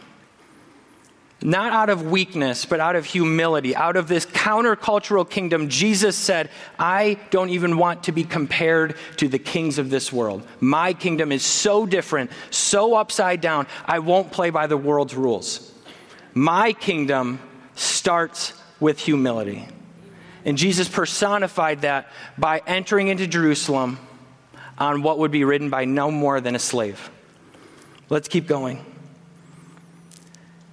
Not 1.43 1.71
out 1.71 1.91
of 1.91 2.09
weakness, 2.09 2.65
but 2.65 2.79
out 2.79 2.95
of 2.95 3.05
humility, 3.05 3.75
out 3.75 3.95
of 3.95 4.07
this 4.07 4.25
countercultural 4.25 5.29
kingdom, 5.29 5.69
Jesus 5.69 6.17
said, 6.17 6.49
I 6.79 7.19
don't 7.29 7.49
even 7.49 7.77
want 7.77 8.05
to 8.05 8.11
be 8.11 8.23
compared 8.23 8.95
to 9.17 9.27
the 9.27 9.39
kings 9.39 9.77
of 9.77 9.91
this 9.91 10.11
world. 10.11 10.45
My 10.59 10.93
kingdom 10.93 11.31
is 11.31 11.43
so 11.43 11.85
different, 11.85 12.31
so 12.49 12.95
upside 12.95 13.39
down, 13.39 13.67
I 13.85 13.99
won't 13.99 14.31
play 14.31 14.49
by 14.49 14.65
the 14.65 14.77
world's 14.77 15.13
rules. 15.13 15.71
My 16.33 16.73
kingdom 16.73 17.39
starts 17.75 18.53
with 18.79 18.99
humility. 18.99 19.67
And 20.45 20.57
Jesus 20.57 20.87
personified 20.87 21.81
that 21.81 22.07
by 22.37 22.61
entering 22.65 23.07
into 23.07 23.27
Jerusalem 23.27 23.99
on 24.77 25.03
what 25.03 25.19
would 25.19 25.31
be 25.31 25.43
ridden 25.43 25.69
by 25.69 25.85
no 25.85 26.09
more 26.09 26.39
than 26.39 26.55
a 26.55 26.59
slave. 26.59 27.09
Let's 28.09 28.27
keep 28.27 28.47
going. 28.47 28.83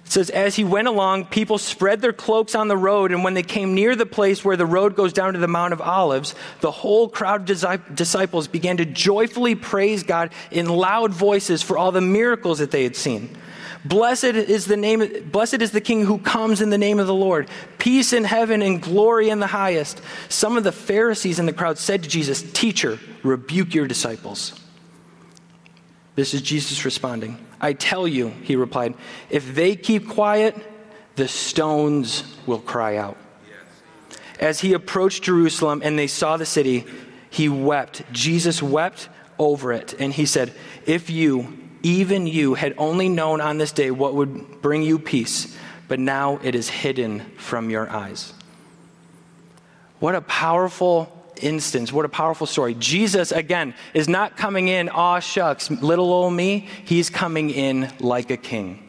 It 0.05 0.11
says, 0.13 0.29
As 0.29 0.55
he 0.55 0.63
went 0.63 0.87
along, 0.87 1.25
people 1.25 1.57
spread 1.57 2.01
their 2.01 2.13
cloaks 2.13 2.55
on 2.55 2.69
the 2.69 2.77
road, 2.77 3.11
and 3.11 3.25
when 3.25 3.33
they 3.33 3.43
came 3.43 3.75
near 3.75 3.93
the 3.93 4.05
place 4.05 4.43
where 4.43 4.55
the 4.55 4.65
road 4.65 4.95
goes 4.95 5.11
down 5.11 5.33
to 5.33 5.39
the 5.39 5.49
Mount 5.49 5.73
of 5.73 5.81
Olives, 5.81 6.33
the 6.61 6.71
whole 6.71 7.09
crowd 7.09 7.49
of 7.49 7.95
disciples 7.95 8.47
began 8.47 8.77
to 8.77 8.85
joyfully 8.85 9.53
praise 9.53 10.03
God 10.03 10.31
in 10.49 10.67
loud 10.69 11.13
voices 11.13 11.61
for 11.61 11.77
all 11.77 11.91
the 11.91 11.99
miracles 11.99 12.59
that 12.59 12.71
they 12.71 12.83
had 12.83 12.95
seen. 12.95 13.37
Blessed 13.87 14.23
is 14.25 14.65
the 14.65 14.77
name 14.77 15.29
blessed 15.31 15.61
is 15.61 15.71
the 15.71 15.81
king 15.81 16.03
who 16.05 16.17
comes 16.17 16.61
in 16.61 16.69
the 16.69 16.77
name 16.77 16.99
of 16.99 17.07
the 17.07 17.13
Lord. 17.13 17.47
Peace 17.77 18.11
in 18.11 18.23
heaven 18.23 18.61
and 18.61 18.81
glory 18.81 19.29
in 19.29 19.39
the 19.39 19.47
highest. 19.47 20.01
Some 20.29 20.57
of 20.57 20.63
the 20.63 20.71
Pharisees 20.71 21.39
in 21.39 21.45
the 21.45 21.53
crowd 21.53 21.77
said 21.77 22.03
to 22.03 22.09
Jesus, 22.09 22.41
"Teacher, 22.41 22.99
rebuke 23.23 23.73
your 23.73 23.87
disciples." 23.87 24.59
This 26.15 26.33
is 26.33 26.41
Jesus 26.41 26.83
responding. 26.83 27.37
I 27.61 27.73
tell 27.73 28.07
you, 28.07 28.29
he 28.41 28.55
replied, 28.55 28.95
if 29.29 29.53
they 29.53 29.75
keep 29.75 30.09
quiet, 30.09 30.55
the 31.15 31.27
stones 31.27 32.23
will 32.47 32.59
cry 32.59 32.97
out. 32.97 33.17
As 34.39 34.61
he 34.61 34.73
approached 34.73 35.23
Jerusalem 35.23 35.81
and 35.83 35.97
they 35.97 36.07
saw 36.07 36.37
the 36.37 36.45
city, 36.45 36.85
he 37.29 37.49
wept. 37.49 38.01
Jesus 38.11 38.63
wept 38.63 39.09
over 39.37 39.71
it, 39.71 39.93
and 39.99 40.13
he 40.13 40.25
said, 40.25 40.53
If 40.85 41.09
you, 41.09 41.66
even 41.83 42.27
you, 42.27 42.53
had 42.53 42.73
only 42.77 43.09
known 43.09 43.41
on 43.41 43.57
this 43.57 43.71
day 43.71 43.91
what 43.91 44.13
would 44.15 44.61
bring 44.61 44.83
you 44.83 44.99
peace, 44.99 45.57
but 45.87 45.99
now 45.99 46.39
it 46.43 46.55
is 46.55 46.69
hidden 46.69 47.19
from 47.37 47.69
your 47.69 47.89
eyes. 47.89 48.33
What 49.99 50.15
a 50.15 50.21
powerful 50.21 51.11
instance. 51.41 51.91
What 51.91 52.05
a 52.05 52.09
powerful 52.09 52.47
story. 52.47 52.75
Jesus, 52.75 53.31
again, 53.31 53.73
is 53.93 54.07
not 54.07 54.37
coming 54.37 54.67
in, 54.67 54.89
aw 54.89 55.19
shucks, 55.19 55.69
little 55.69 56.11
old 56.11 56.33
me. 56.33 56.67
He's 56.85 57.09
coming 57.09 57.49
in 57.49 57.91
like 57.99 58.31
a 58.31 58.37
king. 58.37 58.83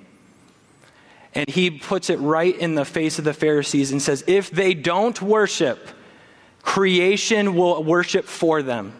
And 1.35 1.49
he 1.49 1.71
puts 1.71 2.11
it 2.11 2.17
right 2.17 2.57
in 2.57 2.75
the 2.75 2.85
face 2.85 3.19
of 3.19 3.25
the 3.25 3.35
Pharisees 3.35 3.93
and 3.93 4.03
says, 4.03 4.25
if 4.27 4.51
they 4.51 4.75
don't 4.75 5.21
worship, 5.21 5.89
creation 6.63 7.55
will 7.55 7.83
worship 7.85 8.25
for 8.25 8.63
them. 8.63 8.93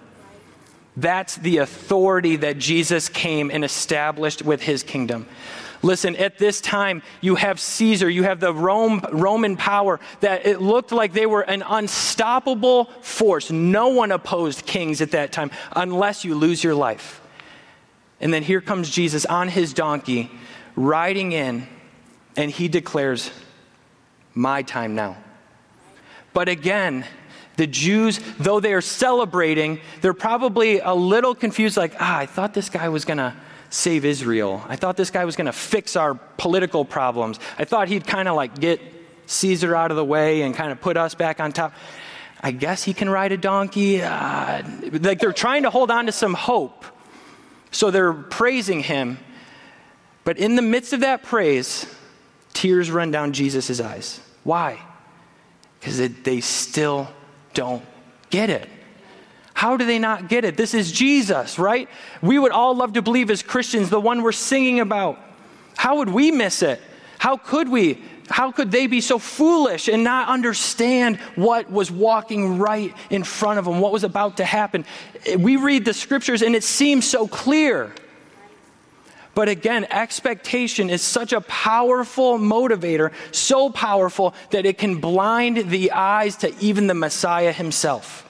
That's 0.99 1.37
the 1.37 1.59
authority 1.59 2.37
that 2.37 2.59
Jesus 2.59 3.09
came 3.09 3.53
and 3.53 3.65
established 3.65 4.43
with 4.43 4.63
his 4.63 4.83
kingdom. 4.83 5.29
Listen, 5.81 6.17
at 6.17 6.39
this 6.39 6.61
time, 6.61 7.03
you 7.21 7.37
have 7.37 7.61
Caesar, 7.61 8.11
you 8.11 8.25
have 8.25 8.41
the 8.41 8.53
Rome, 8.53 9.01
Roman 9.13 9.57
power 9.57 10.01
that 10.21 10.45
it 10.45 10.61
looked 10.61 10.91
like 10.91 11.13
they 11.13 11.27
were 11.27 11.43
an 11.43 11.63
unstoppable 11.63 12.87
force. 13.01 13.49
No 13.53 13.89
one 13.89 14.11
opposed 14.11 14.67
kings 14.67 15.01
at 15.01 15.13
that 15.13 15.31
time 15.31 15.53
unless 15.77 16.25
you 16.25 16.35
lose 16.35 16.65
your 16.65 16.75
life. 16.75 17.21
And 18.21 18.35
then 18.35 18.43
here 18.43 18.61
comes 18.61 18.91
Jesus 18.91 19.25
on 19.25 19.47
his 19.47 19.73
donkey, 19.73 20.33
riding 20.75 21.31
in, 21.31 21.69
and 22.37 22.51
he 22.51 22.67
declares, 22.67 23.31
My 24.35 24.63
time 24.63 24.97
now. 24.97 25.17
But 26.33 26.49
again, 26.49 27.05
the 27.59 27.67
Jews, 27.67 28.21
though 28.39 28.61
they 28.61 28.73
are 28.73 28.81
celebrating, 28.81 29.81
they're 30.01 30.15
probably 30.15 30.79
a 30.79 30.95
little 30.95 31.35
confused, 31.35 31.77
like, 31.77 31.93
ah, 31.99 32.19
I 32.19 32.27
thought 32.27 32.55
this 32.55 32.71
guy 32.71 32.89
was 32.89 33.05
going 33.05 33.19
to 33.19 33.35
save 33.69 34.05
Israel. 34.05 34.65
I 34.69 34.77
thought 34.77 34.97
this 34.97 35.11
guy 35.11 35.25
was 35.25 35.35
going 35.35 35.47
to 35.47 35.53
fix 35.53 35.97
our 35.97 36.15
political 36.15 36.85
problems. 36.85 37.41
I 37.59 37.65
thought 37.65 37.89
he'd 37.89 38.07
kind 38.07 38.29
of 38.29 38.37
like 38.37 38.61
get 38.61 38.81
Caesar 39.27 39.75
out 39.75 39.91
of 39.91 39.97
the 39.97 40.05
way 40.05 40.43
and 40.43 40.55
kind 40.55 40.71
of 40.71 40.81
put 40.81 40.97
us 40.97 41.17
back 41.17 41.41
on 41.41 41.51
top. 41.51 41.75
I 42.41 42.53
guess 42.53 42.85
he 42.85 42.95
can 42.95 43.11
ride 43.11 43.33
a 43.33 43.37
donkey. 43.37 44.03
Uh, 44.03 44.63
like 44.93 45.19
they're 45.19 45.33
trying 45.33 45.65
to 45.65 45.71
hold 45.71 45.91
on 45.91 46.07
to 46.07 46.13
some 46.13 46.35
hope. 46.35 46.85
So 47.73 47.91
they're 47.91 48.13
praising 48.13 48.85
him. 48.85 49.19
But 50.23 50.39
in 50.39 50.55
the 50.55 50.63
midst 50.63 50.93
of 50.93 51.01
that 51.01 51.25
praise, 51.25 51.93
tears 52.53 52.89
run 52.89 53.11
down 53.11 53.33
Jesus' 53.33 53.81
eyes. 53.81 54.21
Why? 54.45 54.81
Because 55.81 55.99
they 56.23 56.41
still 56.41 57.09
don't 57.55 57.85
get 58.31 58.51
it. 58.51 58.69
How 59.55 59.77
do 59.77 59.85
they 59.85 59.99
not 59.99 60.29
get 60.29 60.45
it? 60.45 60.57
This 60.57 60.73
is 60.73 60.93
Jesus, 60.93 61.59
right? 61.59 61.89
We 62.23 62.39
would 62.39 62.53
all 62.53 62.77
love 62.77 62.93
to 62.93 63.03
believe 63.03 63.31
as 63.31 63.43
Christians, 63.43 63.91
the 63.91 64.01
one 64.01 64.23
we're 64.23 64.33
singing 64.33 64.79
about. 64.79 65.19
How 65.77 65.97
would 65.97 66.11
we 66.11 66.31
miss 66.31 66.63
it? 66.63 66.81
How 67.19 67.37
could 67.37 67.69
we? 67.69 68.03
How 68.29 68.53
could 68.53 68.71
they 68.71 68.87
be 68.87 69.01
so 69.01 69.19
foolish 69.19 69.89
and 69.89 70.05
not 70.05 70.29
understand 70.29 71.17
what 71.35 71.71
was 71.71 71.91
walking 71.91 72.59
right 72.59 72.95
in 73.11 73.25
front 73.25 73.59
of 73.59 73.65
them, 73.65 73.81
what 73.81 73.91
was 73.91 74.05
about 74.05 74.37
to 74.37 74.45
happen? 74.45 74.85
We 75.39 75.57
read 75.57 75.85
the 75.85 75.95
scriptures 75.95 76.43
and 76.43 76.55
it 76.55 76.63
seems 76.63 77.09
so 77.09 77.27
clear. 77.27 77.93
But 79.39 79.49
again, 79.49 79.87
expectation 79.93 80.91
is 80.91 81.01
such 81.01 81.33
a 81.33 81.41
powerful 81.41 82.39
motivator, 82.39 83.13
so 83.31 83.71
powerful 83.71 84.35
that 84.51 84.67
it 84.67 84.79
can 84.79 84.97
blind 85.01 85.71
the 85.71 85.93
eyes 85.93 86.35
to 86.39 86.53
even 86.59 86.89
the 86.89 86.95
Messiah 86.95 87.53
himself 87.53 88.29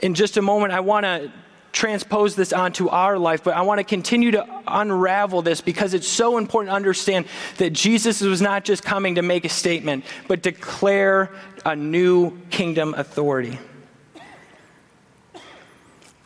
in 0.00 0.14
just 0.14 0.36
a 0.36 0.42
moment, 0.42 0.72
I 0.72 0.80
want 0.80 1.04
to 1.04 1.32
transpose 1.72 2.34
this 2.34 2.52
onto 2.52 2.88
our 2.88 3.18
life, 3.18 3.44
but 3.44 3.54
I 3.54 3.62
want 3.62 3.78
to 3.78 3.84
continue 3.84 4.30
to 4.30 4.46
unravel 4.66 5.42
this 5.42 5.60
because 5.60 5.94
it's 5.94 6.08
so 6.08 6.38
important 6.38 6.70
to 6.70 6.76
understand 6.76 7.26
that 7.58 7.72
Jesus 7.72 8.22
was 8.22 8.40
not 8.40 8.64
just 8.64 8.82
coming 8.82 9.16
to 9.16 9.22
make 9.22 9.44
a 9.44 9.48
statement, 9.48 10.04
but 10.26 10.42
declare 10.42 11.30
a 11.64 11.76
new 11.76 12.38
kingdom 12.50 12.94
authority. 12.94 13.58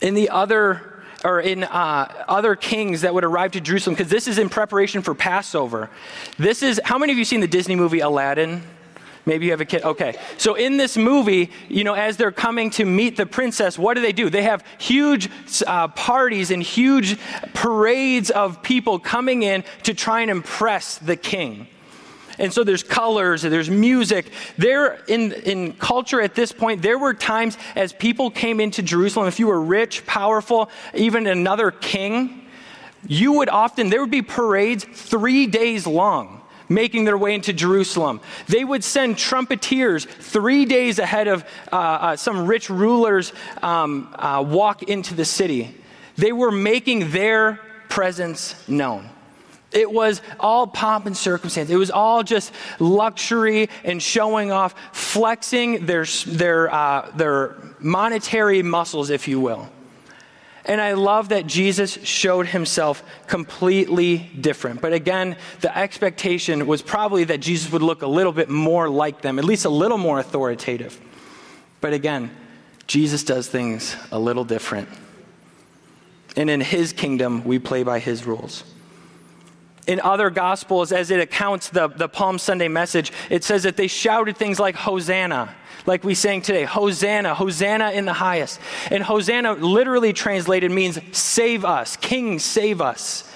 In 0.01 0.15
the 0.15 0.31
other 0.31 1.00
or 1.25 1.41
in 1.41 1.65
uh, 1.65 2.25
other 2.29 2.57
kings 2.57 3.03
that 3.03 3.13
would 3.13 3.25
arrive 3.25 3.53
to 3.53 3.61
Jerusalem, 3.61 3.95
because 3.95 4.11
this 4.11 4.27
is 4.27 4.39
in 4.39 4.49
preparation 4.49 5.03
for 5.03 5.15
Passover. 5.15 5.91
This 6.39 6.63
is, 6.63 6.81
how 6.85 6.99
many 6.99 7.13
of 7.13 7.19
you 7.19 7.25
seen 7.25 7.41
the 7.41 7.49
Disney 7.49 7.77
movie 7.77 8.01
Aladdin? 8.01 8.63
Maybe 9.27 9.45
you 9.45 9.51
have 9.51 9.61
a 9.61 9.67
kid. 9.67 9.83
Okay. 9.83 10.19
So 10.39 10.55
in 10.55 10.79
this 10.79 10.97
movie, 10.97 11.51
you 11.69 11.85
know, 11.85 11.93
as 11.93 12.17
they're 12.17 12.33
coming 12.33 12.71
to 12.71 12.85
meet 12.85 13.17
the 13.17 13.27
princess, 13.27 13.79
what 13.79 13.95
do 13.95 14.01
they 14.01 14.13
do? 14.13 14.31
They 14.31 14.45
have 14.45 14.65
huge 14.79 15.29
uh, 15.67 15.89
parties 15.89 16.51
and 16.51 16.63
huge 16.63 17.19
parades 17.53 18.31
of 18.31 18.63
people 18.63 18.99
coming 18.99 19.43
in 19.43 19.63
to 19.83 19.93
try 19.93 20.23
and 20.23 20.31
impress 20.31 20.97
the 20.97 21.17
king. 21.17 21.67
And 22.41 22.51
so 22.53 22.65
there's 22.65 22.83
colors, 22.83 23.43
there's 23.43 23.69
music. 23.69 24.33
There, 24.57 24.99
in, 25.07 25.33
in 25.33 25.75
culture 25.75 26.23
at 26.23 26.35
this 26.35 26.53
point, 26.53 26.81
there 26.81 26.99
were 26.99 27.13
times 27.13 27.59
as 27.77 27.93
people 27.93 28.31
came 28.31 28.61
into 28.61 28.83
Jerusalem, 28.83 29.29
if 29.29 29.39
you 29.39 29.47
were 29.47 29.61
rich, 29.61 30.07
powerful, 30.07 30.71
even 30.95 31.27
another 31.27 31.71
king, 31.71 32.49
you 33.07 33.35
would 33.35 33.51
often, 33.51 33.91
there 33.91 34.01
would 34.01 34.11
be 34.11 34.23
parades 34.23 34.85
three 34.85 35.47
days 35.47 35.87
long 35.87 36.39
making 36.71 37.05
their 37.05 37.19
way 37.19 37.35
into 37.35 37.53
Jerusalem. 37.53 38.21
They 38.47 38.65
would 38.65 38.85
send 38.85 39.19
trumpeters 39.19 40.05
three 40.05 40.65
days 40.65 41.01
ahead 41.01 41.27
of 41.27 41.45
uh, 41.73 41.77
uh, 41.77 42.17
some 42.17 42.47
rich 42.47 42.71
rulers 42.71 43.33
um, 43.61 44.15
uh, 44.17 44.43
walk 44.47 44.85
into 44.85 45.15
the 45.15 45.25
city. 45.25 45.75
They 46.17 46.33
were 46.33 46.53
making 46.53 47.11
their 47.11 47.61
presence 47.89 48.55
known. 48.69 49.11
It 49.73 49.91
was 49.91 50.21
all 50.41 50.67
pomp 50.67 51.07
and 51.07 51.17
circumstance. 51.17 51.71
It 51.71 51.77
was 51.77 51.91
all 51.91 52.23
just 52.23 52.53
luxury 52.81 53.69
and 53.85 54.03
showing 54.03 54.51
off, 54.51 54.75
flexing 54.93 55.87
their, 55.87 56.05
their, 56.27 56.75
uh, 56.75 57.11
their 57.15 57.57
monetary 57.79 58.63
muscles, 58.63 59.11
if 59.11 59.29
you 59.29 59.41
will. 59.41 59.69
And 60.65 60.81
I 60.81 60.93
love 60.93 61.31
that 61.31 61.47
Jesus 61.47 61.93
showed 62.05 62.47
himself 62.47 63.03
completely 63.27 64.19
different. 64.19 64.81
But 64.81 64.93
again, 64.93 65.37
the 65.61 65.77
expectation 65.77 66.67
was 66.67 66.83
probably 66.83 67.25
that 67.25 67.41
Jesus 67.41 67.73
would 67.73 67.83
look 67.83 68.03
a 68.03 68.07
little 68.07 68.33
bit 68.33 68.49
more 68.49 68.89
like 68.89 69.23
them, 69.23 69.39
at 69.39 69.45
least 69.45 69.65
a 69.65 69.71
little 69.71 69.99
more 69.99 70.19
authoritative. 70.19 71.01
But 71.81 71.93
again, 71.93 72.31
Jesus 72.87 73.25
does 73.25 73.49
things 73.49 73.97
a 74.13 74.19
little 74.19 74.45
different. 74.45 74.89
And 76.37 76.51
in 76.51 76.61
his 76.61 76.93
kingdom, 76.93 77.45
we 77.45 77.59
play 77.59 77.83
by 77.83 77.99
his 77.99 78.27
rules. 78.27 78.65
In 79.87 80.01
other 80.01 80.31
gospels, 80.31 80.93
as 80.93 81.11
it 81.11 81.21
accounts 81.21 81.69
the, 81.69 81.89
the 81.89 82.09
Palm 82.09 82.39
Sunday 82.39 82.69
message, 82.69 83.13
it 83.31 83.45
says 83.45 83.63
that 83.63 83.77
they 83.77 83.87
shouted 83.87 84.37
things 84.37 84.61
like 84.61 84.77
Hosanna 84.77 85.55
like 85.87 86.05
we 86.05 86.15
sang 86.15 86.43
today 86.43 86.65
Hosanna, 86.65 87.35
Hosanna 87.35 87.91
in 87.93 88.05
the 88.05 88.13
highest. 88.13 88.61
And 88.91 89.03
Hosanna, 89.03 89.53
literally 89.53 90.13
translated, 90.13 90.71
means 90.71 90.99
save 91.13 91.65
us, 91.65 91.97
King, 91.97 92.39
save 92.39 92.81
us. 92.81 93.31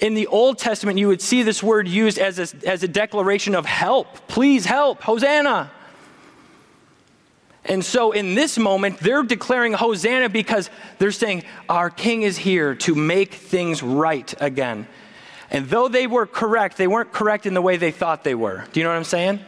In 0.00 0.14
the 0.14 0.26
Old 0.26 0.58
Testament, 0.58 0.98
you 0.98 1.08
would 1.08 1.22
see 1.22 1.42
this 1.42 1.62
word 1.62 1.88
used 1.88 2.18
as 2.18 2.38
a, 2.38 2.68
as 2.68 2.82
a 2.82 2.88
declaration 2.88 3.54
of 3.54 3.64
help. 3.64 4.28
Please 4.28 4.66
help, 4.66 5.02
Hosanna. 5.02 5.70
And 7.64 7.82
so 7.82 8.12
in 8.12 8.34
this 8.34 8.58
moment, 8.58 8.98
they're 8.98 9.22
declaring 9.22 9.72
Hosanna 9.72 10.28
because 10.28 10.68
they're 10.98 11.12
saying, 11.12 11.44
Our 11.68 11.88
King 11.88 12.22
is 12.22 12.36
here 12.36 12.74
to 12.76 12.94
make 12.94 13.34
things 13.34 13.82
right 13.82 14.34
again. 14.40 14.86
And 15.54 15.68
though 15.68 15.86
they 15.86 16.08
were 16.08 16.26
correct, 16.26 16.78
they 16.78 16.88
weren't 16.88 17.12
correct 17.12 17.46
in 17.46 17.54
the 17.54 17.62
way 17.62 17.76
they 17.76 17.92
thought 17.92 18.24
they 18.24 18.34
were. 18.34 18.64
Do 18.72 18.80
you 18.80 18.84
know 18.84 18.90
what 18.90 18.96
I'm 18.96 19.04
saying? 19.04 19.38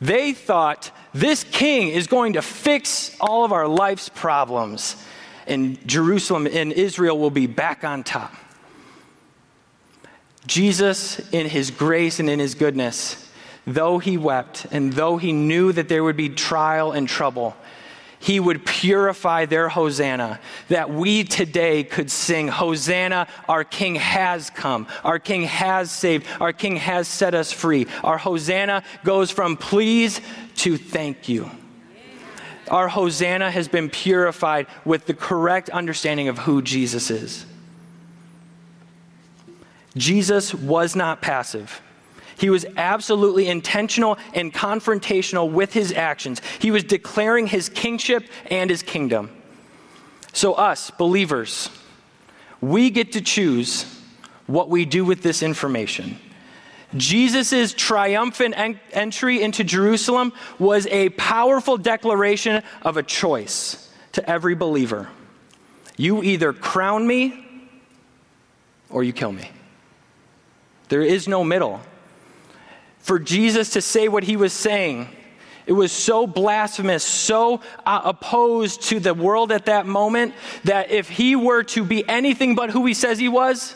They 0.00 0.32
thought 0.32 0.90
this 1.12 1.44
king 1.44 1.88
is 1.88 2.06
going 2.06 2.32
to 2.32 2.42
fix 2.42 3.14
all 3.20 3.44
of 3.44 3.52
our 3.52 3.68
life's 3.68 4.08
problems, 4.08 4.96
and 5.46 5.86
Jerusalem 5.86 6.46
and 6.46 6.72
Israel 6.72 7.18
will 7.18 7.30
be 7.30 7.46
back 7.46 7.84
on 7.84 8.02
top. 8.02 8.34
Jesus, 10.46 11.18
in 11.32 11.46
his 11.46 11.70
grace 11.70 12.18
and 12.18 12.30
in 12.30 12.38
his 12.38 12.54
goodness, 12.54 13.30
though 13.66 13.98
he 13.98 14.16
wept 14.16 14.68
and 14.70 14.94
though 14.94 15.18
he 15.18 15.32
knew 15.32 15.70
that 15.70 15.90
there 15.90 16.02
would 16.02 16.16
be 16.16 16.30
trial 16.30 16.92
and 16.92 17.06
trouble, 17.06 17.54
he 18.20 18.38
would 18.38 18.64
purify 18.66 19.46
their 19.46 19.68
Hosanna, 19.68 20.38
that 20.68 20.90
we 20.90 21.24
today 21.24 21.82
could 21.82 22.10
sing, 22.10 22.48
Hosanna, 22.48 23.26
our 23.48 23.64
King 23.64 23.96
has 23.96 24.50
come, 24.50 24.86
our 25.02 25.18
King 25.18 25.44
has 25.44 25.90
saved, 25.90 26.26
our 26.38 26.52
King 26.52 26.76
has 26.76 27.08
set 27.08 27.34
us 27.34 27.50
free. 27.50 27.86
Our 28.04 28.18
Hosanna 28.18 28.84
goes 29.04 29.30
from 29.30 29.56
please 29.56 30.20
to 30.56 30.76
thank 30.76 31.28
you. 31.30 31.50
Our 32.70 32.88
Hosanna 32.88 33.50
has 33.50 33.68
been 33.68 33.88
purified 33.88 34.66
with 34.84 35.06
the 35.06 35.14
correct 35.14 35.70
understanding 35.70 36.28
of 36.28 36.38
who 36.38 36.60
Jesus 36.60 37.10
is. 37.10 37.46
Jesus 39.96 40.54
was 40.54 40.94
not 40.94 41.22
passive. 41.22 41.80
He 42.40 42.48
was 42.48 42.64
absolutely 42.78 43.48
intentional 43.48 44.16
and 44.32 44.50
confrontational 44.50 45.52
with 45.52 45.74
his 45.74 45.92
actions. 45.92 46.40
He 46.58 46.70
was 46.70 46.84
declaring 46.84 47.46
his 47.46 47.68
kingship 47.68 48.26
and 48.50 48.70
his 48.70 48.82
kingdom. 48.82 49.30
So, 50.32 50.54
us, 50.54 50.90
believers, 50.90 51.68
We 52.62 52.90
get 52.90 53.12
to 53.12 53.20
choose 53.20 53.84
what 54.46 54.68
we 54.68 54.84
do 54.84 55.04
with 55.04 55.22
this 55.22 55.42
information. 55.42 56.18
Jesus' 56.96 57.72
triumphant 57.72 58.54
en- 58.56 58.80
entry 58.92 59.42
into 59.42 59.64
Jerusalem 59.64 60.32
was 60.58 60.86
a 60.88 61.08
powerful 61.10 61.78
declaration 61.78 62.62
of 62.82 62.96
a 62.96 63.02
choice 63.02 63.90
to 64.12 64.28
every 64.28 64.54
believer. 64.54 65.08
You 65.96 66.22
either 66.22 66.52
crown 66.52 67.06
me 67.06 67.46
or 68.90 69.04
you 69.04 69.12
kill 69.12 69.32
me. 69.32 69.50
There 70.88 71.02
is 71.02 71.28
no 71.28 71.44
middle. 71.44 71.80
For 73.00 73.18
Jesus 73.18 73.70
to 73.70 73.82
say 73.82 74.08
what 74.08 74.24
he 74.24 74.36
was 74.36 74.52
saying, 74.52 75.08
it 75.66 75.72
was 75.72 75.92
so 75.92 76.26
blasphemous, 76.26 77.04
so 77.04 77.60
uh, 77.86 78.00
opposed 78.04 78.82
to 78.84 79.00
the 79.00 79.14
world 79.14 79.52
at 79.52 79.66
that 79.66 79.86
moment 79.86 80.34
that 80.64 80.90
if 80.90 81.08
he 81.08 81.36
were 81.36 81.62
to 81.64 81.84
be 81.84 82.08
anything 82.08 82.54
but 82.54 82.70
who 82.70 82.86
he 82.86 82.94
says 82.94 83.18
he 83.18 83.28
was, 83.28 83.74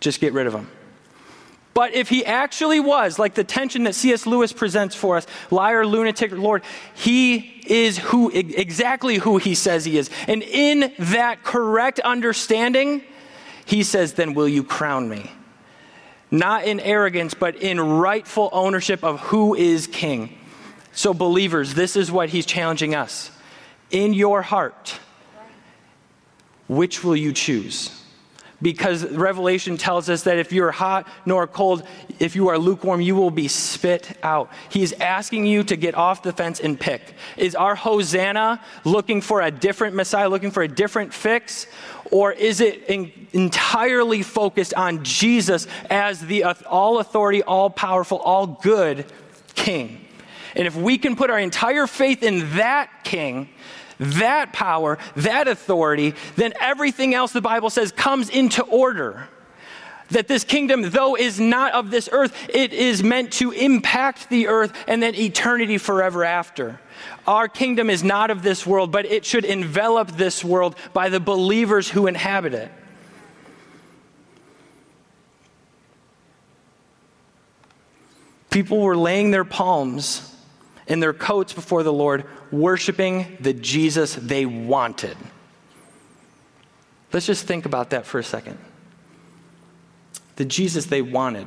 just 0.00 0.20
get 0.20 0.32
rid 0.32 0.46
of 0.46 0.54
him. 0.54 0.68
But 1.74 1.94
if 1.94 2.08
he 2.08 2.26
actually 2.26 2.80
was, 2.80 3.20
like 3.20 3.34
the 3.34 3.44
tension 3.44 3.84
that 3.84 3.94
C.S. 3.94 4.26
Lewis 4.26 4.52
presents 4.52 4.96
for 4.96 5.16
us, 5.16 5.26
liar, 5.50 5.86
lunatic, 5.86 6.32
Lord, 6.32 6.64
he 6.94 7.62
is 7.66 7.98
who 7.98 8.30
exactly 8.30 9.16
who 9.16 9.38
he 9.38 9.54
says 9.54 9.84
he 9.84 9.96
is. 9.96 10.10
And 10.26 10.42
in 10.42 10.92
that 10.98 11.44
correct 11.44 12.00
understanding, 12.00 13.02
he 13.64 13.84
says, 13.84 14.14
Then 14.14 14.34
will 14.34 14.48
you 14.48 14.64
crown 14.64 15.08
me? 15.08 15.30
Not 16.30 16.64
in 16.64 16.80
arrogance, 16.80 17.34
but 17.34 17.56
in 17.56 17.80
rightful 17.80 18.50
ownership 18.52 19.02
of 19.02 19.20
who 19.20 19.54
is 19.54 19.86
king. 19.86 20.38
So, 20.92 21.14
believers, 21.14 21.74
this 21.74 21.96
is 21.96 22.10
what 22.10 22.28
he's 22.28 22.44
challenging 22.44 22.94
us. 22.94 23.30
In 23.90 24.12
your 24.12 24.42
heart, 24.42 24.98
which 26.66 27.02
will 27.02 27.16
you 27.16 27.32
choose? 27.32 27.98
because 28.60 29.08
Revelation 29.10 29.76
tells 29.76 30.08
us 30.08 30.24
that 30.24 30.38
if 30.38 30.52
you're 30.52 30.72
hot 30.72 31.06
nor 31.24 31.46
cold, 31.46 31.86
if 32.18 32.34
you 32.34 32.48
are 32.48 32.58
lukewarm, 32.58 33.00
you 33.00 33.14
will 33.14 33.30
be 33.30 33.46
spit 33.46 34.18
out. 34.22 34.50
He's 34.68 34.92
asking 34.94 35.46
you 35.46 35.62
to 35.64 35.76
get 35.76 35.94
off 35.94 36.22
the 36.22 36.32
fence 36.32 36.58
and 36.58 36.78
pick. 36.78 37.14
Is 37.36 37.54
our 37.54 37.76
Hosanna 37.76 38.60
looking 38.84 39.20
for 39.20 39.42
a 39.42 39.50
different 39.50 39.94
Messiah, 39.94 40.28
looking 40.28 40.50
for 40.50 40.62
a 40.62 40.68
different 40.68 41.14
fix? 41.14 41.66
Or 42.10 42.32
is 42.32 42.60
it 42.60 42.84
in, 42.88 43.12
entirely 43.32 44.22
focused 44.22 44.74
on 44.74 45.04
Jesus 45.04 45.66
as 45.90 46.20
the 46.20 46.44
all 46.44 46.98
authority, 46.98 47.42
all 47.42 47.70
powerful, 47.70 48.18
all 48.18 48.46
good 48.46 49.04
King? 49.54 50.04
And 50.54 50.66
if 50.66 50.74
we 50.74 50.98
can 50.98 51.16
put 51.16 51.30
our 51.30 51.38
entire 51.38 51.86
faith 51.86 52.22
in 52.22 52.56
that 52.56 52.90
King, 53.04 53.48
that 53.98 54.52
power, 54.52 54.98
that 55.16 55.48
authority, 55.48 56.14
then 56.36 56.52
everything 56.60 57.14
else 57.14 57.32
the 57.32 57.40
Bible 57.40 57.70
says 57.70 57.92
comes 57.92 58.30
into 58.30 58.62
order. 58.62 59.28
That 60.10 60.26
this 60.26 60.42
kingdom, 60.42 60.90
though 60.90 61.16
is 61.16 61.38
not 61.38 61.74
of 61.74 61.90
this 61.90 62.08
earth, 62.10 62.34
it 62.48 62.72
is 62.72 63.02
meant 63.02 63.32
to 63.34 63.50
impact 63.50 64.30
the 64.30 64.48
earth 64.48 64.72
and 64.86 65.02
then 65.02 65.14
eternity 65.14 65.76
forever 65.76 66.24
after. 66.24 66.80
Our 67.26 67.48
kingdom 67.48 67.90
is 67.90 68.02
not 68.02 68.30
of 68.30 68.42
this 68.42 68.66
world, 68.66 68.90
but 68.92 69.06
it 69.06 69.24
should 69.24 69.44
envelop 69.44 70.12
this 70.12 70.44
world 70.44 70.76
by 70.92 71.08
the 71.08 71.20
believers 71.20 71.88
who 71.88 72.06
inhabit 72.06 72.54
it. 72.54 72.72
People 78.50 78.80
were 78.80 78.96
laying 78.96 79.30
their 79.30 79.44
palms 79.44 80.34
in 80.86 81.00
their 81.00 81.12
coats 81.12 81.52
before 81.52 81.82
the 81.82 81.92
Lord, 81.92 82.24
worshiping 82.50 83.36
the 83.40 83.52
Jesus 83.52 84.14
they 84.14 84.46
wanted. 84.46 85.16
Let's 87.12 87.26
just 87.26 87.46
think 87.46 87.66
about 87.66 87.90
that 87.90 88.06
for 88.06 88.18
a 88.18 88.24
second. 88.24 88.58
The 90.36 90.44
Jesus 90.44 90.86
they 90.86 91.02
wanted. 91.02 91.46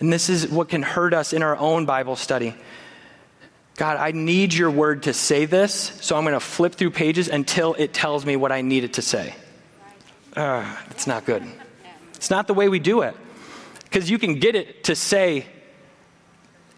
And 0.00 0.12
this 0.12 0.28
is 0.28 0.48
what 0.48 0.68
can 0.68 0.82
hurt 0.82 1.14
us 1.14 1.32
in 1.32 1.42
our 1.42 1.56
own 1.56 1.86
Bible 1.86 2.16
study. 2.16 2.54
God, 3.76 3.96
I 3.98 4.10
need 4.12 4.52
your 4.52 4.70
word 4.70 5.04
to 5.04 5.12
say 5.12 5.44
this, 5.44 5.72
so 6.00 6.16
I'm 6.16 6.24
going 6.24 6.34
to 6.34 6.40
flip 6.40 6.74
through 6.74 6.90
pages 6.90 7.28
until 7.28 7.74
it 7.74 7.94
tells 7.94 8.26
me 8.26 8.36
what 8.36 8.52
I 8.52 8.62
need 8.62 8.84
it 8.84 8.94
to 8.94 9.02
say. 9.02 9.34
Uh, 10.36 10.76
it's 10.90 11.06
not 11.06 11.24
good. 11.24 11.44
It's 12.14 12.30
not 12.30 12.46
the 12.46 12.54
way 12.54 12.68
we 12.68 12.78
do 12.78 13.02
it. 13.02 13.14
Because 13.84 14.10
you 14.10 14.18
can 14.18 14.38
get 14.38 14.54
it 14.54 14.84
to 14.84 14.94
say 14.94 15.46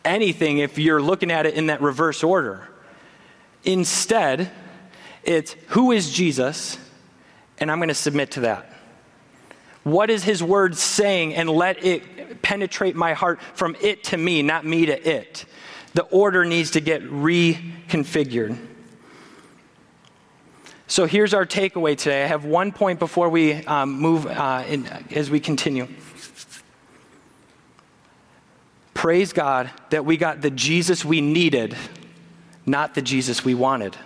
anything 0.05 0.59
if 0.59 0.79
you're 0.79 1.03
looking 1.03 1.31
at 1.31 1.47
it 1.47 1.55
in 1.55 1.67
that 1.67 1.81
reverse 1.81 2.23
order. 2.23 2.69
Instead, 3.65 4.51
it's 5.23 5.55
who 5.69 5.93
is 5.93 6.13
Jesus, 6.13 6.79
and 7.59 7.71
I'm 7.71 7.79
going 7.79 7.89
to 7.89 7.95
submit 7.95 8.33
to 8.33 8.41
that. 8.41 8.69
What 9.85 10.11
is 10.11 10.23
his 10.23 10.43
word 10.43 10.77
saying, 10.77 11.35
and 11.35 11.51
let 11.51 11.85
it 11.85 12.22
penetrate 12.41 12.97
my 12.97 13.13
heart 13.13 13.41
from 13.55 13.77
it 13.81 14.05
to 14.05 14.17
me, 14.17 14.43
not 14.43 14.65
me 14.65 14.87
to 14.87 15.09
it. 15.09 15.45
The 15.95 16.05
order 16.05 16.45
needs 16.45 16.73
to 16.73 16.81
get 16.81 17.03
reconfigured. 17.03 18.57
So 20.87 21.07
here's 21.07 21.33
our 21.33 21.47
takeaway 21.47 21.97
today. 21.97 22.25
I 22.25 22.27
have 22.27 22.45
one 22.45 22.71
point 22.71 22.99
before 22.99 23.29
we 23.29 23.55
um, 23.67 23.93
move 23.93 24.27
uh, 24.27 24.65
in, 24.69 24.87
as 25.11 25.31
we 25.31 25.41
continue. 25.41 25.89
Praise 28.93 29.33
God 29.33 29.71
that 29.91 30.05
we 30.05 30.17
got 30.17 30.43
the 30.43 30.51
Jesus 30.51 31.05
we 31.05 31.21
needed, 31.21 31.77
not 32.67 32.95
the 32.95 33.03
Jesus 33.03 33.45
we 33.45 33.55
wanted. 33.55 33.97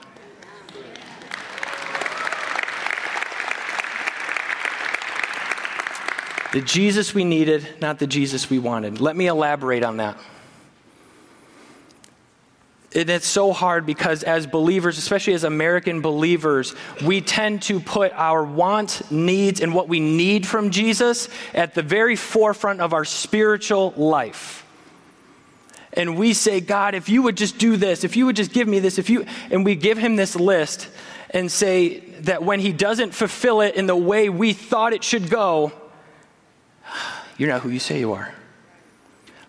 The 6.52 6.61
Jesus 6.61 7.14
we 7.14 7.24
needed, 7.24 7.66
not 7.80 7.98
the 7.98 8.06
Jesus 8.06 8.48
we 8.48 8.59
wanted. 8.59 9.00
Let 9.00 9.16
me 9.16 9.26
elaborate 9.26 9.82
on 9.82 9.98
that. 9.98 10.18
And 12.94 13.11
it's 13.11 13.26
so 13.26 13.52
hard 13.52 13.85
because, 13.85 14.22
as 14.22 14.46
believers, 14.46 14.96
especially 14.96 15.35
as 15.35 15.44
American 15.44 16.00
believers, 16.00 16.74
we 17.04 17.20
tend 17.20 17.62
to 17.62 17.78
put 17.78 18.12
our 18.12 18.42
wants, 18.42 19.11
needs, 19.11 19.61
and 19.61 19.74
what 19.74 19.88
we 19.88 20.00
need 20.00 20.46
from 20.46 20.70
Jesus 20.70 21.28
at 21.52 21.74
the 21.74 21.82
very 21.82 22.16
forefront 22.16 22.80
of 22.80 22.94
our 22.94 23.04
spiritual 23.04 23.92
life 23.96 24.66
and 25.96 26.18
we 26.18 26.35
say, 26.35 26.61
God, 26.61 26.94
if 26.94 27.09
you 27.09 27.22
would 27.22 27.38
just 27.38 27.56
do 27.56 27.76
this, 27.76 28.04
if 28.04 28.16
you 28.16 28.26
would 28.26 28.37
just 28.37 28.52
give 28.52 28.68
me 28.68 28.78
this, 28.78 28.98
if 28.98 29.09
you, 29.09 29.24
and 29.50 29.64
we 29.64 29.74
give 29.74 29.96
him 29.96 30.14
this 30.14 30.37
list 30.37 30.88
and 31.30 31.50
say 31.50 32.00
that 32.20 32.42
when 32.42 32.61
he 32.61 32.72
doesn't 32.72 33.12
fulfill 33.12 33.62
it 33.62 33.74
in 33.74 33.87
the 33.87 33.96
way 33.96 34.28
we 34.28 34.52
thought 34.52 34.92
it 34.92 35.02
should 35.02 35.30
go, 35.30 35.72
you're 37.38 37.49
not 37.49 37.62
who 37.62 37.70
you 37.70 37.79
say 37.79 38.01
you 38.01 38.12
are. 38.12 38.33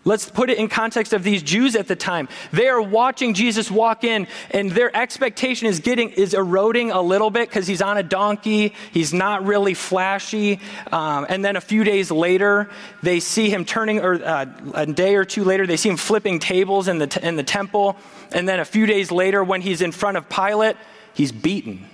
Let's 0.08 0.30
put 0.30 0.50
it 0.50 0.58
in 0.58 0.70
context 0.70 1.12
of 1.12 1.22
these 1.22 1.44
Jews 1.44 1.76
at 1.76 1.90
the 1.90 1.96
time. 1.96 2.30
They 2.54 2.70
are 2.70 2.82
watching 2.82 3.34
Jesus 3.34 3.70
walk 3.70 4.06
in, 4.06 4.28
and 4.52 4.72
their 4.72 4.96
expectation 4.96 5.68
is 5.68 5.82
getting 5.82 6.12
is 6.12 6.34
eroding 6.34 6.92
a 6.92 7.02
little 7.02 7.30
bit 7.30 7.50
because 7.50 7.68
he's 7.68 7.82
on 7.82 7.98
a 7.98 8.04
donkey. 8.04 8.74
He's 8.94 9.14
not 9.14 9.46
really 9.46 9.74
flashy. 9.74 10.62
Um, 10.94 11.26
and 11.28 11.44
then 11.44 11.58
a 11.58 11.62
few 11.62 11.84
days 11.84 12.10
later, 12.10 12.70
they 13.04 13.20
see 13.20 13.50
him 13.50 13.66
turning, 13.66 14.00
or 14.00 14.14
uh, 14.24 14.46
a 14.76 14.86
day 14.86 15.16
or 15.16 15.26
two 15.26 15.44
later, 15.44 15.68
they 15.68 15.76
see 15.76 15.90
him 15.90 15.98
flipping 15.98 16.40
tables 16.40 16.88
in 16.88 17.00
the 17.00 17.08
t- 17.08 17.22
in 17.22 17.36
the 17.36 17.44
temple. 17.44 17.98
And 18.32 18.48
then 18.48 18.62
a 18.62 18.66
few 18.66 18.86
days 18.86 19.12
later, 19.12 19.44
when 19.44 19.60
he's 19.60 19.82
in 19.82 19.92
front 19.92 20.16
of 20.16 20.30
Pilate, 20.30 20.78
he's 21.16 21.34
beaten. 21.34 21.86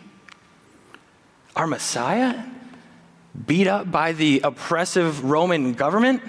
Our 1.56 1.66
Messiah, 1.66 2.44
beat 3.46 3.68
up 3.68 3.92
by 3.92 4.14
the 4.14 4.42
oppressive 4.44 5.24
Roman 5.24 5.74
government. 5.74 6.22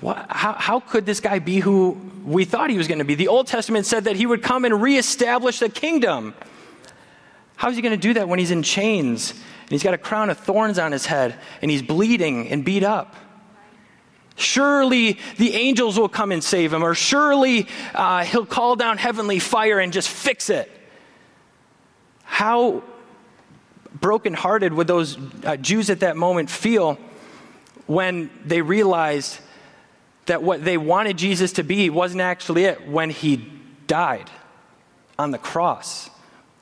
What, 0.00 0.26
how, 0.30 0.52
how 0.52 0.80
could 0.80 1.04
this 1.06 1.20
guy 1.20 1.40
be 1.40 1.58
who 1.58 1.98
we 2.24 2.44
thought 2.44 2.70
he 2.70 2.78
was 2.78 2.86
going 2.86 2.98
to 2.98 3.04
be? 3.04 3.16
The 3.16 3.28
Old 3.28 3.48
Testament 3.48 3.84
said 3.84 4.04
that 4.04 4.16
he 4.16 4.26
would 4.26 4.42
come 4.42 4.64
and 4.64 4.80
reestablish 4.80 5.58
the 5.58 5.68
kingdom. 5.68 6.34
How 7.56 7.70
is 7.70 7.76
he 7.76 7.82
going 7.82 7.98
to 7.98 8.00
do 8.00 8.14
that 8.14 8.28
when 8.28 8.38
he's 8.38 8.52
in 8.52 8.62
chains 8.62 9.32
and 9.32 9.70
he's 9.70 9.82
got 9.82 9.94
a 9.94 9.98
crown 9.98 10.30
of 10.30 10.38
thorns 10.38 10.78
on 10.78 10.92
his 10.92 11.06
head 11.06 11.34
and 11.60 11.70
he's 11.70 11.82
bleeding 11.82 12.48
and 12.48 12.64
beat 12.64 12.84
up? 12.84 13.16
Surely 14.36 15.18
the 15.38 15.54
angels 15.54 15.98
will 15.98 16.08
come 16.08 16.30
and 16.30 16.44
save 16.44 16.72
him, 16.72 16.84
or 16.84 16.94
surely 16.94 17.66
uh, 17.92 18.22
he'll 18.22 18.46
call 18.46 18.76
down 18.76 18.96
heavenly 18.96 19.40
fire 19.40 19.80
and 19.80 19.92
just 19.92 20.08
fix 20.08 20.48
it. 20.48 20.70
How 22.22 22.84
brokenhearted 23.94 24.72
would 24.72 24.86
those 24.86 25.18
uh, 25.44 25.56
Jews 25.56 25.90
at 25.90 26.00
that 26.00 26.16
moment 26.16 26.50
feel 26.50 26.98
when 27.86 28.30
they 28.44 28.60
realized 28.60 29.38
that 30.26 30.42
what 30.42 30.64
they 30.64 30.76
wanted 30.76 31.16
Jesus 31.16 31.52
to 31.52 31.62
be 31.62 31.88
wasn't 31.88 32.20
actually 32.20 32.64
it 32.64 32.86
when 32.86 33.10
he 33.10 33.50
died 33.86 34.30
on 35.18 35.30
the 35.30 35.38
cross 35.38 36.10